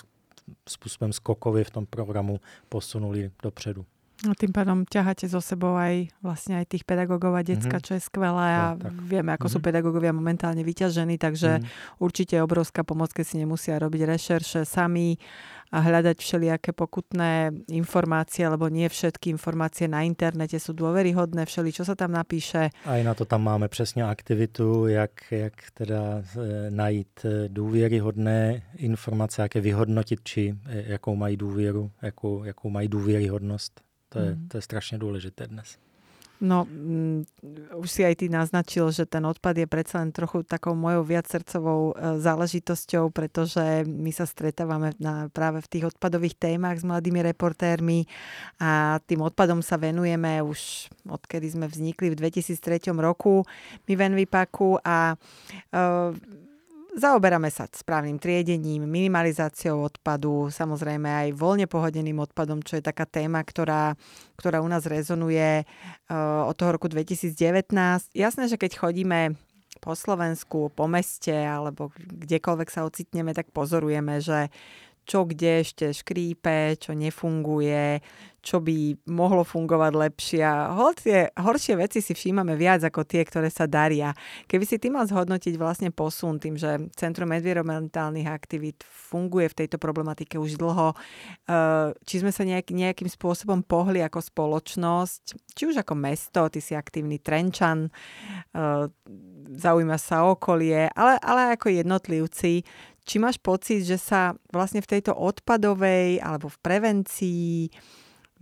způsobem 0.68 1.12
skokově 1.12 1.64
v 1.64 1.70
tom 1.70 1.86
programu 1.86 2.40
posunuli 2.68 3.30
dopředu. 3.42 3.86
No 4.22 4.38
tým 4.38 4.54
pádom 4.54 4.86
ťaháte 4.86 5.26
so 5.26 5.42
sebou 5.42 5.74
aj 5.74 6.14
vlastne 6.22 6.62
aj 6.62 6.70
tých 6.70 6.86
pedagógov 6.86 7.34
a 7.34 7.42
decka, 7.42 7.82
mm-hmm. 7.82 7.86
čo 7.86 7.92
je 7.98 8.02
skvelé 8.06 8.48
a 8.54 8.78
no, 8.78 8.94
vieme, 9.02 9.34
ako 9.34 9.50
mm-hmm. 9.50 9.54
sú 9.54 9.58
mhm. 9.58 9.66
pedagógovia 9.66 10.12
momentálne 10.14 10.62
vyťažení, 10.62 11.18
takže 11.18 11.58
mm-hmm. 11.58 11.98
určite 11.98 12.38
je 12.38 12.46
obrovská 12.46 12.86
pomoc, 12.86 13.10
keď 13.10 13.24
si 13.26 13.36
nemusia 13.42 13.82
robiť 13.82 14.02
rešerše 14.06 14.60
sami 14.62 15.18
a 15.72 15.80
hľadať 15.80 16.20
všelijaké 16.20 16.76
pokutné 16.76 17.50
informácie, 17.72 18.44
lebo 18.44 18.68
nie 18.68 18.84
všetky 18.92 19.32
informácie 19.32 19.88
na 19.88 20.04
internete 20.04 20.60
sú 20.60 20.76
dôveryhodné, 20.76 21.48
všeli, 21.48 21.72
čo 21.72 21.88
sa 21.88 21.96
tam 21.96 22.12
napíše. 22.12 22.68
A 22.84 23.00
i 23.00 23.02
na 23.02 23.16
to 23.16 23.24
tam 23.24 23.42
máme 23.42 23.68
přesně 23.68 24.04
aktivitu, 24.04 24.86
jak, 24.86 25.10
jak 25.30 25.52
teda 25.74 26.22
e, 26.22 26.70
najít 26.70 27.24
e, 27.24 27.48
důvěryhodné 27.48 28.62
informace, 28.76 29.42
jak 29.42 29.54
je 29.54 29.60
vyhodnotit, 29.60 30.20
či 30.24 30.54
e, 30.68 30.92
jakou 30.92 31.16
mají 31.16 31.36
důvěru, 31.36 31.90
jakou, 32.02 32.44
jakou 32.44 32.70
mají 32.70 32.88
důvěryhodnost. 32.88 33.91
To 34.12 34.18
je, 34.18 34.34
mm. 34.34 34.48
to 34.48 34.58
je 34.58 34.62
strašně 34.62 34.98
důležité 34.98 35.46
dnes. 35.46 35.78
No, 36.42 36.66
um, 36.66 37.22
už 37.78 37.86
si 37.86 38.02
aj 38.02 38.18
ty 38.18 38.26
naznačil, 38.26 38.90
že 38.90 39.06
ten 39.06 39.22
odpad 39.22 39.62
je 39.62 39.66
predsa 39.70 40.02
len 40.02 40.10
trochu 40.10 40.42
takou 40.42 40.74
mojou 40.74 41.06
viac 41.06 41.30
srdcovou 41.30 41.94
uh, 41.94 42.18
záležitosťou, 42.18 43.14
pretože 43.14 43.86
my 43.86 44.10
sa 44.10 44.26
stretávame 44.26 44.90
na, 44.98 45.30
práve 45.30 45.62
v 45.62 45.70
tých 45.70 45.94
odpadových 45.94 46.34
témach 46.34 46.82
s 46.82 46.84
mladými 46.84 47.22
reportérmi 47.22 48.10
a 48.58 48.98
tým 49.06 49.22
odpadom 49.22 49.62
sa 49.62 49.78
venujeme 49.78 50.42
už 50.42 50.90
odkedy 51.06 51.46
sme 51.46 51.70
vznikli 51.70 52.10
v 52.10 52.18
2003 52.18 52.90
roku 52.98 53.46
my 53.86 53.94
v 53.94 54.00
Envipaku 54.02 54.82
a 54.82 55.14
uh, 55.14 56.10
Zaoberáme 56.92 57.48
sa 57.48 57.64
správnym 57.72 58.20
triedením, 58.20 58.84
minimalizáciou 58.84 59.80
odpadu, 59.80 60.52
samozrejme 60.52 61.08
aj 61.08 61.28
voľne 61.32 61.64
pohodeným 61.64 62.20
odpadom, 62.20 62.60
čo 62.60 62.76
je 62.76 62.84
taká 62.84 63.08
téma, 63.08 63.40
ktorá, 63.40 63.96
ktorá 64.36 64.60
u 64.60 64.68
nás 64.68 64.84
rezonuje 64.84 65.64
uh, 65.64 66.44
od 66.44 66.52
toho 66.52 66.76
roku 66.76 66.92
2019. 66.92 67.72
Jasné, 68.12 68.44
že 68.44 68.60
keď 68.60 68.76
chodíme 68.76 69.40
po 69.80 69.96
Slovensku, 69.96 70.68
po 70.76 70.84
meste 70.84 71.32
alebo 71.32 71.96
kdekoľvek 71.96 72.68
sa 72.68 72.84
ocitneme, 72.84 73.32
tak 73.32 73.48
pozorujeme, 73.56 74.20
že 74.20 74.52
čo 75.02 75.26
kde 75.26 75.66
ešte 75.66 75.90
škrípe, 75.90 76.78
čo 76.78 76.94
nefunguje, 76.94 78.00
čo 78.42 78.58
by 78.58 79.06
mohlo 79.06 79.46
fungovať 79.46 79.92
lepšie. 79.94 80.42
Tie 80.98 81.30
horšie 81.38 81.74
veci 81.78 82.02
si 82.02 82.10
všímame 82.10 82.58
viac 82.58 82.82
ako 82.82 83.06
tie, 83.06 83.22
ktoré 83.22 83.46
sa 83.46 83.70
daria. 83.70 84.10
Keby 84.50 84.66
si 84.66 84.82
ty 84.82 84.90
mal 84.90 85.06
zhodnotiť 85.06 85.54
vlastne 85.54 85.94
posun 85.94 86.42
tým, 86.42 86.58
že 86.58 86.90
Centrum 86.98 87.30
environmentálnych 87.30 88.26
aktivít 88.26 88.82
funguje 88.82 89.46
v 89.54 89.58
tejto 89.64 89.78
problematike 89.78 90.42
už 90.42 90.58
dlho, 90.58 90.90
eh, 91.46 91.94
či 92.02 92.18
sme 92.18 92.34
sa 92.34 92.42
nejak, 92.42 92.74
nejakým 92.74 93.06
spôsobom 93.06 93.62
pohli 93.62 94.02
ako 94.02 94.18
spoločnosť, 94.18 95.38
či 95.54 95.62
už 95.70 95.86
ako 95.86 95.94
mesto, 95.94 96.42
ty 96.50 96.58
si 96.58 96.74
aktívny 96.74 97.22
Trenčan, 97.22 97.86
eh, 97.90 98.90
zaujíma 99.52 99.98
sa 100.02 100.26
okolie, 100.26 100.90
ale, 100.90 101.14
ale 101.22 101.54
ako 101.54 101.70
jednotlivci, 101.70 102.66
či 103.04 103.18
máš 103.18 103.38
pocit, 103.38 103.82
že 103.82 103.98
sa 103.98 104.34
vlastne 104.52 104.80
v 104.80 104.90
tejto 104.98 105.12
odpadovej 105.14 106.22
alebo 106.22 106.46
v 106.46 106.58
prevencii 106.62 107.70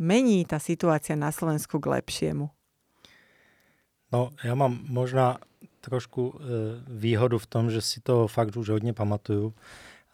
mení 0.01 0.45
tá 0.45 0.61
situácia 0.61 1.17
na 1.17 1.33
Slovensku 1.33 1.81
k 1.81 2.01
lepšiemu? 2.01 2.49
No, 4.13 4.31
já 4.45 4.55
mám 4.55 4.81
možná 4.89 5.39
trošku 5.81 6.35
e, 6.35 6.45
výhodu 6.89 7.39
v 7.39 7.47
tom, 7.47 7.71
že 7.71 7.81
si 7.81 8.01
to 8.01 8.29
fakt 8.29 8.57
už 8.57 8.69
hodně 8.69 8.93
pamatuju. 8.93 9.55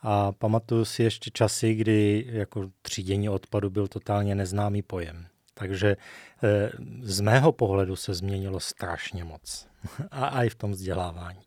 A 0.02 0.32
pamatuju 0.32 0.84
si 0.84 1.02
ještě 1.02 1.30
časy, 1.30 1.74
kdy 1.74 2.26
jako 2.28 2.70
třídění 2.82 3.28
odpadu 3.28 3.70
byl 3.70 3.88
totálně 3.88 4.34
neznámý 4.34 4.82
pojem. 4.82 5.26
Takže 5.54 5.96
e, 6.42 6.70
z 7.02 7.20
mého 7.20 7.52
pohledu 7.52 7.96
se 7.96 8.14
změnilo 8.14 8.60
strašně 8.60 9.24
moc. 9.24 9.68
A 10.10 10.44
i 10.44 10.48
v 10.48 10.54
tom 10.54 10.70
vzdělávání 10.70 11.42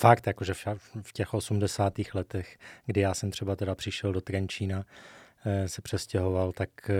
fakt, 0.00 0.26
jakože 0.26 0.54
v 1.02 1.12
těch 1.12 1.34
80. 1.34 1.92
letech, 2.14 2.58
kdy 2.86 3.00
já 3.00 3.14
jsem 3.14 3.30
třeba 3.30 3.56
teda 3.56 3.74
přišel 3.74 4.12
do 4.12 4.20
Trenčína, 4.20 4.84
eh, 5.44 5.68
se 5.68 5.82
přestěhoval, 5.82 6.52
tak 6.52 6.70
eh, 6.90 6.94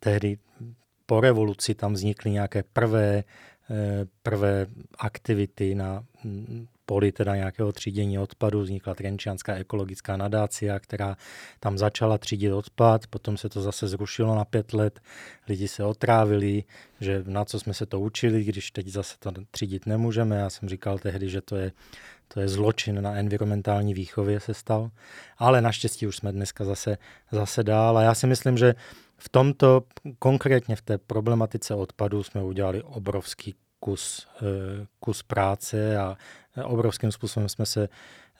tehdy 0.00 0.38
po 1.06 1.20
revoluci 1.20 1.74
tam 1.74 1.92
vznikly 1.92 2.30
nějaké 2.30 2.62
prvé, 2.62 3.24
eh, 3.70 4.06
prvé 4.22 4.66
aktivity 4.98 5.74
na 5.74 6.04
poli 6.86 7.12
teda 7.12 7.36
nějakého 7.36 7.72
třídění 7.72 8.18
odpadu 8.18 8.60
vznikla 8.60 8.94
Trenčianská 8.94 9.54
ekologická 9.54 10.16
nadácia, 10.16 10.78
která 10.78 11.16
tam 11.60 11.78
začala 11.78 12.18
třídit 12.18 12.52
odpad, 12.52 13.06
potom 13.06 13.36
se 13.36 13.48
to 13.48 13.62
zase 13.62 13.88
zrušilo 13.88 14.34
na 14.34 14.44
pět 14.44 14.72
let, 14.72 15.00
lidi 15.48 15.68
se 15.68 15.84
otrávili, 15.84 16.64
že 17.00 17.22
na 17.26 17.44
co 17.44 17.60
jsme 17.60 17.74
se 17.74 17.86
to 17.86 18.00
učili, 18.00 18.44
když 18.44 18.70
teď 18.70 18.88
zase 18.88 19.16
to 19.18 19.32
třídit 19.50 19.86
nemůžeme. 19.86 20.36
Já 20.36 20.50
jsem 20.50 20.68
říkal 20.68 20.98
tehdy, 20.98 21.28
že 21.28 21.40
to 21.40 21.56
je, 21.56 21.72
to 22.28 22.40
je 22.40 22.48
zločin 22.48 23.02
na 23.02 23.14
environmentální 23.14 23.94
výchově 23.94 24.40
se 24.40 24.54
stal, 24.54 24.90
ale 25.38 25.60
naštěstí 25.60 26.06
už 26.06 26.16
jsme 26.16 26.32
dneska 26.32 26.64
zase, 26.64 26.98
zase 27.32 27.64
dál. 27.64 27.98
A 27.98 28.02
já 28.02 28.14
si 28.14 28.26
myslím, 28.26 28.58
že 28.58 28.74
v 29.18 29.28
tomto, 29.28 29.82
konkrétně 30.18 30.76
v 30.76 30.82
té 30.82 30.98
problematice 30.98 31.74
odpadu 31.74 32.22
jsme 32.22 32.42
udělali 32.42 32.82
obrovský 32.82 33.54
kus, 33.80 34.26
eh, 34.42 34.86
kus 35.00 35.22
práce 35.22 35.98
a 35.98 36.16
obrovským 36.64 37.12
způsobem 37.12 37.48
jsme 37.48 37.66
se 37.66 37.88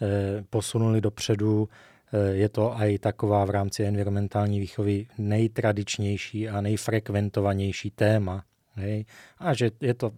eh, 0.03 0.45
posunuli 0.51 1.01
dopředu. 1.01 1.69
Eh, 2.13 2.33
je 2.33 2.49
to 2.49 2.75
i 2.79 2.99
taková 2.99 3.45
v 3.45 3.51
rámci 3.51 3.85
environmentální 3.85 4.61
výchovy 4.61 5.07
nejtradičnější 5.19 6.49
a 6.49 6.61
nejfrekventovanější 6.61 7.91
téma. 7.91 8.45
Hej? 8.75 9.05
A 9.39 9.55
že 9.55 9.71
je 9.81 9.95
to 9.95 10.13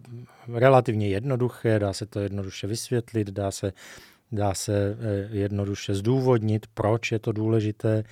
relativně 0.53 1.07
jednoduché, 1.07 1.79
dá 1.79 1.93
se 1.93 2.05
to 2.05 2.19
jednoduše 2.19 2.67
vysvětlit, 2.67 3.29
dá 3.29 3.51
se, 3.51 3.73
dá 4.31 4.53
se 4.53 4.97
jednoduše 5.31 5.95
zdůvodnit, 5.95 6.67
proč 6.73 7.11
je 7.11 7.19
to 7.19 7.31
důležité 7.31 8.03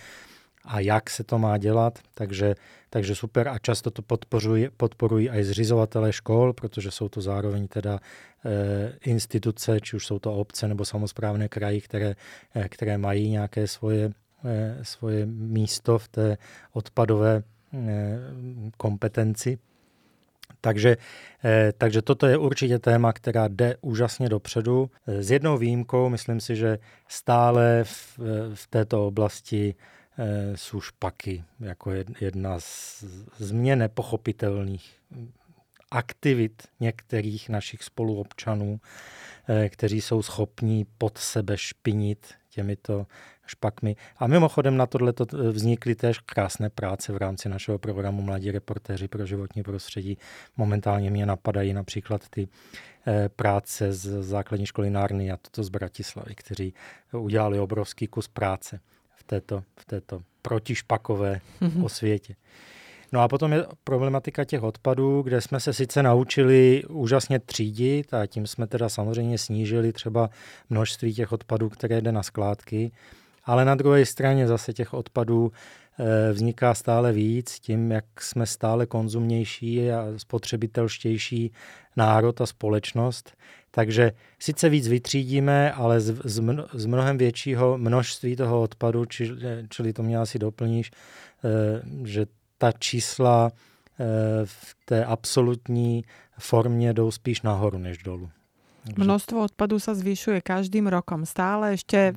a 0.68 0.80
jak 0.80 1.10
se 1.10 1.24
to 1.24 1.40
má 1.40 1.58
dělat, 1.58 2.00
takže, 2.14 2.56
takže 2.90 3.16
super 3.16 3.48
a 3.48 3.60
často 3.60 3.92
to 3.92 4.02
podporují, 4.02 4.68
podporují 4.78 5.30
i 5.30 5.44
zřizovatelé 5.44 6.14
škol, 6.14 6.54
protože 6.54 6.92
jsou 6.92 7.10
to 7.10 7.22
zároveň 7.22 7.68
teda 7.68 8.00
e, 8.46 8.94
instituce, 9.06 9.82
či 9.82 9.96
už 9.96 10.06
jsou 10.06 10.20
to 10.20 10.34
obce 10.34 10.68
nebo 10.68 10.86
samozprávné 10.86 11.48
kraji, 11.48 11.82
které, 11.82 12.16
e, 12.56 12.70
které 12.70 12.98
mají 12.98 13.30
nějaké 13.30 13.68
svoje, 13.68 14.12
e, 14.46 14.78
svoje 14.82 15.26
místo 15.26 15.98
v 15.98 16.08
té 16.08 16.38
odpadové 16.74 17.36
e, 17.36 17.44
kompetenci. 18.78 19.58
Takže, 20.62 20.98
takže 21.78 22.02
toto 22.02 22.28
je 22.28 22.38
určitě 22.38 22.80
téma, 22.80 23.14
která 23.14 23.48
jde 23.48 23.76
úžasně 23.82 24.30
dopředu. 24.30 24.90
S 25.08 25.32
jednou 25.32 25.58
výjimkou, 25.58 26.10
myslím 26.10 26.40
si, 26.40 26.56
že 26.56 26.80
stále 27.08 27.84
v, 27.84 28.20
v 28.54 28.68
této 28.68 29.08
oblasti 29.08 29.76
jsou 30.56 30.82
špaky 30.82 31.44
jako 31.60 31.92
jedna 32.22 32.60
z, 32.60 33.04
z 33.38 33.52
mě 33.52 33.76
nepochopitelných 33.76 34.98
aktivit 35.92 36.68
některých 36.80 37.50
našich 37.50 37.84
spoluobčanů, 37.84 38.80
eh, 39.50 39.70
kteří 39.70 40.02
jsou 40.02 40.22
schopní 40.22 40.86
pod 40.98 41.18
sebe 41.18 41.58
špinit 41.58 42.34
těmito 42.50 43.08
špakmi. 43.46 43.96
A 44.18 44.28
mimochodem 44.28 44.78
na 44.78 44.86
tohle 44.86 45.14
vznikly 45.52 45.96
též 45.96 46.20
krásné 46.20 46.70
práce 46.70 47.14
v 47.14 47.18
rámci 47.18 47.50
našeho 47.50 47.80
programu 47.80 48.22
Mladí 48.22 48.52
reportéři 48.52 49.08
pro 49.08 49.26
životní 49.26 49.64
prostředí. 49.64 50.18
Momentálně 50.58 51.12
mě 51.12 51.26
napadají 51.26 51.74
například 51.74 52.30
ty 52.30 52.48
eh, 53.08 53.30
práce 53.30 53.94
z 53.94 54.24
základní 54.24 54.66
školy 54.66 54.90
Nárny 54.90 55.32
a 55.32 55.38
toto 55.38 55.64
z 55.64 55.70
Bratislavy, 55.70 56.36
kteří 56.36 56.74
udělali 57.12 57.60
obrovský 57.60 58.08
kus 58.08 58.28
práce 58.28 58.80
této, 59.28 59.64
v 59.80 59.86
této 59.86 60.22
protišpakové 60.42 61.42
mm-hmm. 61.62 61.86
osvětě. 61.86 62.36
No 63.12 63.22
a 63.22 63.28
potom 63.28 63.54
je 63.54 63.66
problematika 63.84 64.44
těch 64.44 64.64
odpadů, 64.64 65.22
kde 65.22 65.42
jsme 65.42 65.60
se 65.60 65.74
sice 65.74 66.04
naučili 66.04 66.84
úžasně 66.90 67.40
třídit 67.40 68.14
a 68.14 68.26
tím 68.26 68.48
jsme 68.48 68.68
teda 68.68 68.90
samozřejmě 68.90 69.38
snížili 69.38 69.94
třeba 69.94 70.30
množství 70.70 71.14
těch 71.14 71.32
odpadů, 71.32 71.70
které 71.70 72.02
jde 72.02 72.12
na 72.12 72.24
skládky, 72.24 72.92
ale 73.46 73.66
na 73.66 73.76
druhé 73.76 74.06
straně 74.06 74.48
zase 74.48 74.74
těch 74.74 74.94
odpadů 74.94 75.52
vzniká 76.34 76.74
stále 76.74 77.14
víc 77.14 77.60
tím, 77.60 77.92
jak 77.92 78.06
jsme 78.20 78.46
stále 78.46 78.86
konzumnější 78.86 79.92
a 79.92 80.06
spotřebitelštější 80.18 81.52
národ 81.96 82.42
a 82.42 82.46
společnost. 82.46 83.34
Takže 83.72 84.12
sice 84.40 84.70
víc 84.70 84.88
vytřídíme, 84.88 85.72
ale 85.72 86.02
z, 86.02 86.22
z, 86.24 86.42
z 86.74 86.86
mnohem 86.86 87.18
většího 87.18 87.78
množství 87.78 88.36
toho 88.36 88.62
odpadu, 88.62 89.06
či, 89.06 89.32
čili 89.70 89.94
to 89.94 90.04
mě 90.04 90.18
asi 90.18 90.40
doplníš, 90.40 90.92
eh, 90.92 91.82
že 92.06 92.26
ta 92.58 92.72
čísla 92.72 93.52
eh, 93.52 94.06
v 94.46 94.76
té 94.86 95.06
absolutní 95.06 96.04
formě 96.40 96.94
jdou 96.94 97.12
spíš 97.12 97.42
nahoru 97.42 97.78
než 97.78 97.98
dolů. 97.98 98.30
Takže... 98.86 99.04
Množstvo 99.04 99.44
odpadu 99.44 99.84
sa 99.84 99.92
zvyšuje 99.92 100.40
každým 100.40 100.88
rokom. 100.88 101.28
Stále 101.28 101.76
ešte 101.76 102.16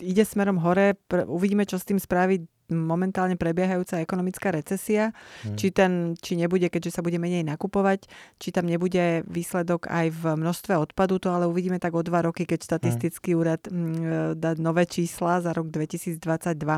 ide 0.00 0.24
smerom 0.24 0.56
hore. 0.56 0.96
Uvidíme, 1.28 1.68
čo 1.68 1.76
s 1.76 1.84
tým 1.84 2.00
spraví 2.00 2.48
momentálne 2.72 3.36
prebiehajúca 3.36 4.00
ekonomická 4.00 4.50
recesia, 4.50 5.12
hmm. 5.44 5.56
či, 5.56 5.68
ten, 5.70 6.16
či 6.18 6.34
nebude, 6.34 6.66
keďže 6.66 6.98
sa 6.98 7.04
bude 7.04 7.20
menej 7.20 7.44
nakupovať, 7.44 8.08
či 8.40 8.48
tam 8.50 8.66
nebude 8.66 9.22
výsledok 9.28 9.86
aj 9.86 10.06
v 10.10 10.22
množstve 10.40 10.74
odpadu, 10.76 11.20
to 11.20 11.28
ale 11.30 11.46
uvidíme 11.46 11.78
tak 11.78 11.94
o 11.94 12.02
dva 12.02 12.24
roky, 12.26 12.48
keď 12.48 12.64
štatistický 12.64 13.36
hmm. 13.36 13.40
úrad 13.40 13.62
m, 13.68 13.72
mm, 13.72 13.94
e, 14.02 14.18
dá 14.34 14.56
nové 14.58 14.88
čísla 14.88 15.44
za 15.44 15.52
rok 15.52 15.68
2022, 15.68 16.20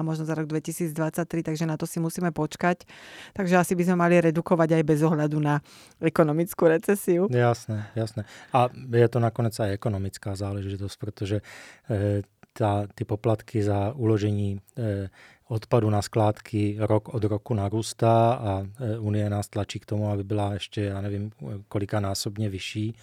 možno 0.03 0.25
za 0.27 0.35
rok 0.35 0.51
2023, 0.51 0.95
takže 1.43 1.65
na 1.65 1.79
to 1.79 1.87
si 1.87 2.03
musíme 2.03 2.35
počkať. 2.35 2.85
Takže 3.33 3.55
asi 3.57 3.73
by 3.79 3.83
sme 3.89 3.97
mali 3.97 4.21
redukovať 4.21 4.81
aj 4.81 4.83
bez 4.83 5.01
ohľadu 5.01 5.39
na 5.41 5.63
ekonomickú 6.03 6.69
recesiu. 6.69 7.31
Jasné, 7.31 7.89
jasné. 7.95 8.27
A 8.53 8.69
je 8.75 9.09
to 9.09 9.19
nakonec 9.23 9.55
aj 9.55 9.71
ekonomická 9.75 10.35
záležitosť, 10.35 10.97
protože 10.99 11.37
e, 11.39 12.23
ta, 12.53 12.87
ty 12.95 13.05
poplatky 13.05 13.63
za 13.63 13.93
uložení 13.97 14.61
e, 14.79 15.09
odpadu 15.55 15.91
na 15.91 16.03
skládky 16.03 16.77
rok 16.83 17.15
od 17.15 17.25
roku 17.25 17.55
narůstá 17.55 18.35
a 18.35 18.67
Unie 18.99 19.31
nás 19.31 19.47
tlačí 19.47 19.79
k 19.79 19.87
tomu, 19.87 20.11
aby 20.11 20.25
byla 20.25 20.59
ještě, 20.59 20.91
já 20.91 21.01
nevím, 21.01 21.31
kolika 21.69 22.01
násobně 22.01 22.51
vyšší. 22.51 22.95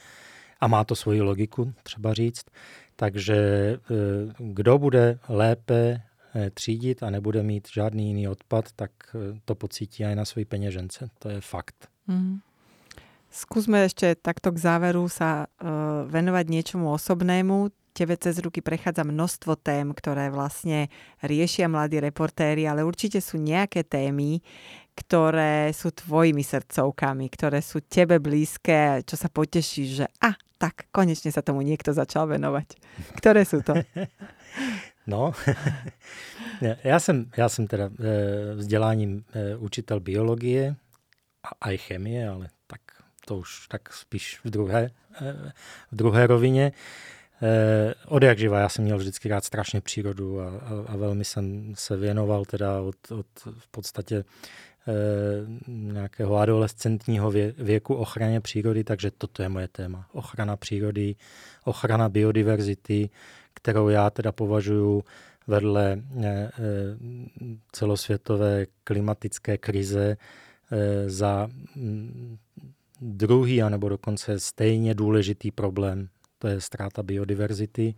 A 0.59 0.67
má 0.67 0.83
to 0.83 0.95
svoji 0.95 1.21
logiku, 1.21 1.73
třeba 1.83 2.13
říct. 2.13 2.45
Takže 2.95 3.37
kdo 4.37 4.77
bude 4.77 5.19
lépe 5.29 6.01
třídit 6.53 7.03
a 7.03 7.09
nebude 7.09 7.43
mít 7.43 7.67
žádný 7.73 8.07
jiný 8.07 8.27
odpad, 8.27 8.71
tak 8.75 8.91
to 9.45 9.55
pocítí 9.55 10.05
aj 10.05 10.15
na 10.15 10.25
svojej 10.25 10.45
peněžence. 10.45 11.09
To 11.19 11.29
je 11.29 11.41
fakt. 11.41 11.89
Mm. 12.07 12.39
Skúsme 13.31 13.87
ešte 13.87 14.19
takto 14.19 14.51
k 14.51 14.59
záveru 14.59 15.07
sa 15.07 15.47
uh, 15.47 16.03
venovať 16.03 16.45
niečomu 16.51 16.91
osobnému. 16.91 17.71
Tebe 17.91 18.15
cez 18.15 18.39
ruky 18.39 18.63
prechádza 18.63 19.03
množstvo 19.03 19.59
tém, 19.59 19.91
ktoré 19.91 20.31
vlastne 20.31 20.87
riešia 21.19 21.67
mladí 21.67 21.99
reportéri, 21.99 22.63
ale 22.63 22.87
určite 22.87 23.19
sú 23.19 23.35
nejaké 23.35 23.83
témy, 23.83 24.39
ktoré 24.95 25.71
sú 25.75 25.91
tvojimi 25.91 26.43
srdcovkami, 26.43 27.25
ktoré 27.31 27.59
sú 27.59 27.83
tebe 27.83 28.19
blízke, 28.23 29.03
čo 29.03 29.15
sa 29.19 29.27
potešíš, 29.27 29.89
že 30.03 30.05
a, 30.23 30.35
tak, 30.55 30.87
konečne 30.93 31.33
sa 31.33 31.43
tomu 31.43 31.65
niekto 31.65 31.91
začal 31.91 32.31
venovať. 32.31 32.79
Ktoré 33.19 33.43
sú 33.43 33.63
to? 33.63 33.75
No, 35.07 35.33
já 36.83 36.99
jsem, 36.99 37.25
já 37.37 37.49
jsem 37.49 37.67
teda 37.67 37.85
e, 37.85 38.55
vzděláním 38.55 39.23
e, 39.33 39.55
učitel 39.55 39.99
biologie 39.99 40.75
a 41.61 41.71
i 41.71 41.77
chemie, 41.77 42.29
ale 42.29 42.47
tak 42.67 42.81
to 43.25 43.37
už 43.37 43.67
tak 43.67 43.93
spíš 43.93 44.39
v 44.43 44.49
druhé, 44.49 44.91
eh, 45.21 45.51
v 45.91 45.95
druhé 45.95 46.27
rovině. 46.27 46.71
Eh, 47.43 47.93
od 48.07 48.23
jak 48.23 48.37
živa, 48.37 48.59
já 48.59 48.69
jsem 48.69 48.85
měl 48.85 48.97
vždycky 48.97 49.29
rád 49.29 49.43
strašně 49.43 49.81
přírodu 49.81 50.41
a, 50.41 50.47
a, 50.47 50.83
a 50.87 50.95
velmi 50.95 51.25
jsem 51.25 51.73
se 51.75 51.97
věnoval 51.97 52.45
teda 52.45 52.81
od, 52.81 52.95
od 53.11 53.25
v 53.57 53.67
podstatě 53.67 54.15
eh, 54.15 54.93
nějakého 55.67 56.35
adolescentního 56.35 57.31
vě, 57.31 57.53
věku 57.57 57.95
ochraně 57.95 58.41
přírody, 58.41 58.83
takže 58.83 59.11
toto 59.11 59.43
je 59.43 59.49
moje 59.49 59.67
téma. 59.67 60.07
Ochrana 60.11 60.57
přírody, 60.57 61.15
ochrana 61.65 62.09
biodiverzity, 62.09 63.09
kterou 63.53 63.89
já 63.89 64.09
teda 64.09 64.31
považuji 64.31 65.03
vedle 65.47 66.01
celosvětové 67.71 68.65
klimatické 68.83 69.57
krize 69.57 70.17
za 71.07 71.49
mm, 71.75 72.37
druhý, 73.01 73.61
anebo 73.61 73.89
dokonce 73.89 74.39
stejně 74.39 74.93
důležitý 74.93 75.51
problém, 75.51 76.09
to 76.41 76.47
je 76.47 76.61
ztráta 76.61 77.03
biodiverzity. 77.03 77.93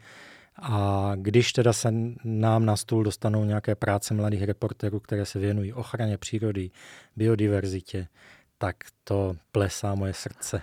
A 0.61 1.11
když 1.15 1.53
teda 1.53 1.73
se 1.73 1.89
nám 2.23 2.65
na 2.65 2.75
stůl 2.75 3.03
dostanou 3.03 3.45
nějaké 3.45 3.75
práce 3.75 4.13
mladých 4.13 4.43
reporterů, 4.43 4.99
které 4.99 5.25
se 5.25 5.39
věnují 5.39 5.73
ochraně 5.73 6.17
přírody, 6.17 6.71
biodiverzitě, 7.15 8.07
tak 8.57 8.75
to 9.03 9.35
plesá 9.51 9.95
moje 9.95 10.13
srdce. 10.13 10.61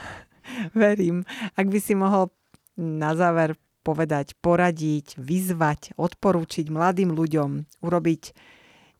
Verím. 0.74 1.24
Ak 1.56 1.66
by 1.66 1.80
si 1.80 1.94
mohl 1.94 2.30
na 2.78 3.18
záver 3.18 3.58
povedať, 3.82 4.38
poradiť, 4.38 5.18
vyzvať, 5.18 5.98
odporučiť 5.98 6.66
mladým 6.70 7.10
ľuďom 7.14 7.82
urobiť 7.82 8.22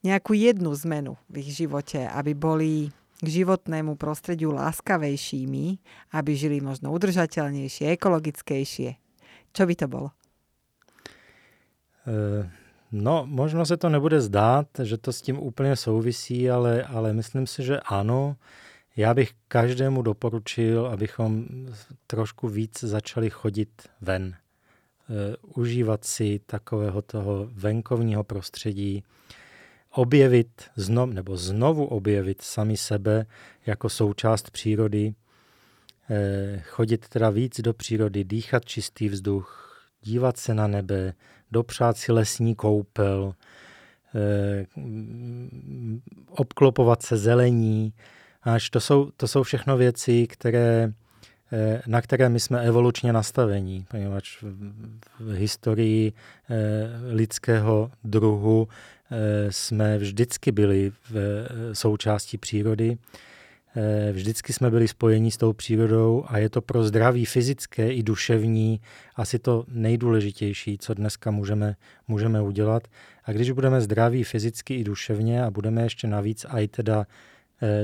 nejakú 0.02 0.34
jednu 0.34 0.70
zmenu 0.86 1.12
v 1.26 1.42
ich 1.42 1.54
živote, 1.54 2.06
aby 2.06 2.32
boli 2.34 2.72
k 3.22 3.26
životnému 3.26 3.96
prostrediu 3.96 4.52
láskavejšími, 4.52 5.66
aby 6.12 6.30
žili 6.36 6.60
možno 6.60 6.92
udržateľnejšie, 6.92 7.92
ekologickejšie. 7.96 9.00
Čo 9.56 9.62
by 9.64 9.74
to 9.74 9.86
bolo? 9.88 10.08
Eh, 12.06 12.50
no, 12.92 13.26
možno 13.26 13.66
se 13.66 13.76
to 13.76 13.88
nebude 13.88 14.20
zdát, 14.20 14.68
že 14.82 14.98
to 14.98 15.12
s 15.12 15.22
tím 15.22 15.38
úplně 15.38 15.76
souvisí, 15.76 16.50
ale, 16.50 16.84
ale 16.84 17.12
myslím 17.12 17.46
si, 17.46 17.64
že 17.64 17.80
ano. 17.80 18.36
Já 18.96 19.14
bych 19.14 19.32
každému 19.48 20.02
doporučil, 20.02 20.86
abychom 20.86 21.46
trošku 22.06 22.48
víc 22.48 22.84
začali 22.84 23.30
chodit 23.30 23.88
ven. 24.00 24.34
Eh, 24.34 25.36
užívat 25.42 26.04
si 26.04 26.40
takového 26.46 27.02
toho 27.02 27.48
venkovního 27.52 28.24
prostředí, 28.24 29.04
objevit 29.96 30.62
znov, 30.76 31.10
nebo 31.10 31.36
znovu 31.36 31.84
objevit 31.84 32.42
sami 32.42 32.76
sebe 32.76 33.26
jako 33.66 33.88
součást 33.88 34.50
přírody, 34.50 35.14
eh, 36.10 36.62
chodit 36.66 37.08
teda 37.08 37.30
víc 37.30 37.60
do 37.60 37.74
přírody, 37.74 38.24
dýchat 38.24 38.64
čistý 38.64 39.08
vzduch, 39.08 39.80
dívat 40.02 40.36
se 40.36 40.54
na 40.54 40.66
nebe, 40.66 41.12
dopřát 41.52 41.96
si 41.96 42.12
lesní 42.12 42.54
koupel, 42.54 43.34
eh, 44.14 44.66
obklopovat 46.28 47.02
se 47.02 47.16
zelení. 47.16 47.92
Až 48.42 48.70
to 48.70 48.80
jsou, 48.80 49.10
to 49.16 49.28
jsou 49.28 49.42
všechno 49.42 49.76
věci, 49.76 50.26
které, 50.26 50.92
na 51.86 52.00
které 52.00 52.28
my 52.28 52.40
jsme 52.40 52.60
evolučně 52.60 53.12
nastavení, 53.12 53.86
poněvadž 53.90 54.42
v 55.20 55.32
historii 55.32 56.12
lidského 57.12 57.90
druhu 58.04 58.68
Eh, 59.10 59.52
jsme 59.52 59.98
vždycky 59.98 60.52
byli 60.52 60.90
v 61.10 61.16
eh, 61.16 61.74
součástí 61.74 62.38
přírody, 62.38 62.98
eh, 63.76 64.12
vždycky 64.12 64.52
jsme 64.52 64.70
byli 64.70 64.88
spojeni 64.88 65.30
s 65.30 65.36
tou 65.36 65.52
přírodou 65.52 66.24
a 66.28 66.38
je 66.38 66.48
to 66.48 66.60
pro 66.60 66.84
zdraví 66.84 67.24
fyzické 67.24 67.92
i 67.92 68.02
duševní 68.02 68.80
asi 69.16 69.38
to 69.38 69.64
nejdůležitější, 69.68 70.78
co 70.78 70.94
dneska 70.94 71.30
můžeme, 71.30 71.76
můžeme 72.08 72.42
udělat. 72.42 72.88
A 73.24 73.32
když 73.32 73.50
budeme 73.50 73.80
zdraví 73.80 74.24
fyzicky 74.24 74.74
i 74.74 74.84
duševně 74.84 75.44
a 75.44 75.50
budeme 75.50 75.82
ještě 75.82 76.06
navíc 76.06 76.46
i 76.48 76.68
teda 76.68 77.06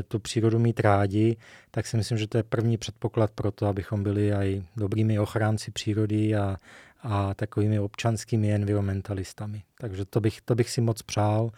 tu 0.08 0.18
přírodu 0.18 0.58
mít 0.58 0.80
rádi, 0.80 1.36
tak 1.70 1.86
si 1.86 1.96
myslím, 1.96 2.18
že 2.18 2.26
to 2.26 2.36
je 2.36 2.42
první 2.42 2.78
předpoklad 2.78 3.30
pro 3.30 3.50
to, 3.50 3.66
abychom 3.66 4.02
byli 4.02 4.32
i 4.32 4.64
dobrými 4.76 5.18
ochránci 5.18 5.70
přírody 5.70 6.36
a, 6.36 6.56
a 7.02 7.34
takovými 7.34 7.78
občanskými 7.80 8.52
environmentalistami. 8.52 9.62
Takže 9.78 10.04
to 10.04 10.20
bych, 10.20 10.40
to 10.40 10.54
bych 10.54 10.70
si 10.70 10.80
moc 10.80 11.02
přál 11.02 11.50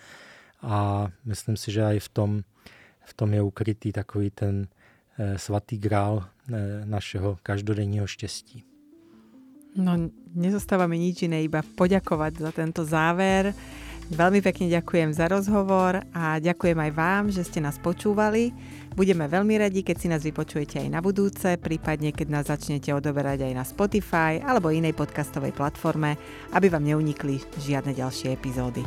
a 0.63 1.09
myslím 1.25 1.57
si, 1.57 1.73
že 1.73 1.83
i 1.83 2.01
v 2.01 2.09
tom, 2.09 2.43
v 3.05 3.15
tom 3.15 3.35
je 3.35 3.43
ukrytý 3.43 3.93
takový 3.93 4.31
ten 4.31 4.67
eh, 5.19 5.39
svatý 5.39 5.79
grál 5.79 6.25
eh, 6.25 6.83
našeho 6.85 7.39
každodenního 7.43 8.07
štěstí. 8.07 8.65
No, 9.75 9.99
nezostáva 10.31 10.87
mi 10.87 11.03
nič 11.03 11.27
iné, 11.27 11.43
iba 11.43 11.59
poďakovať 11.75 12.47
za 12.47 12.51
tento 12.55 12.87
záver. 12.87 13.51
Veľmi 14.13 14.45
pekne 14.45 14.69
ďakujem 14.69 15.17
za 15.17 15.33
rozhovor 15.33 16.05
a 16.13 16.37
ďakujem 16.37 16.77
aj 16.77 16.93
vám, 16.93 17.25
že 17.33 17.41
ste 17.41 17.65
nás 17.65 17.81
počúvali. 17.81 18.53
Budeme 18.93 19.25
veľmi 19.25 19.57
radi, 19.57 19.81
keď 19.81 19.97
si 19.97 20.07
nás 20.13 20.21
vypočujete 20.21 20.77
aj 20.77 20.89
na 20.93 21.01
budúce, 21.01 21.57
prípadne 21.57 22.13
keď 22.13 22.27
nás 22.29 22.45
začnete 22.47 22.93
odoberať 22.93 23.49
aj 23.49 23.53
na 23.57 23.65
Spotify 23.65 24.45
alebo 24.45 24.69
inej 24.69 24.93
podcastovej 24.93 25.57
platforme, 25.57 26.21
aby 26.53 26.69
vám 26.69 26.85
neunikli 26.85 27.41
žiadne 27.65 27.97
ďalšie 27.97 28.37
epizódy. 28.37 28.85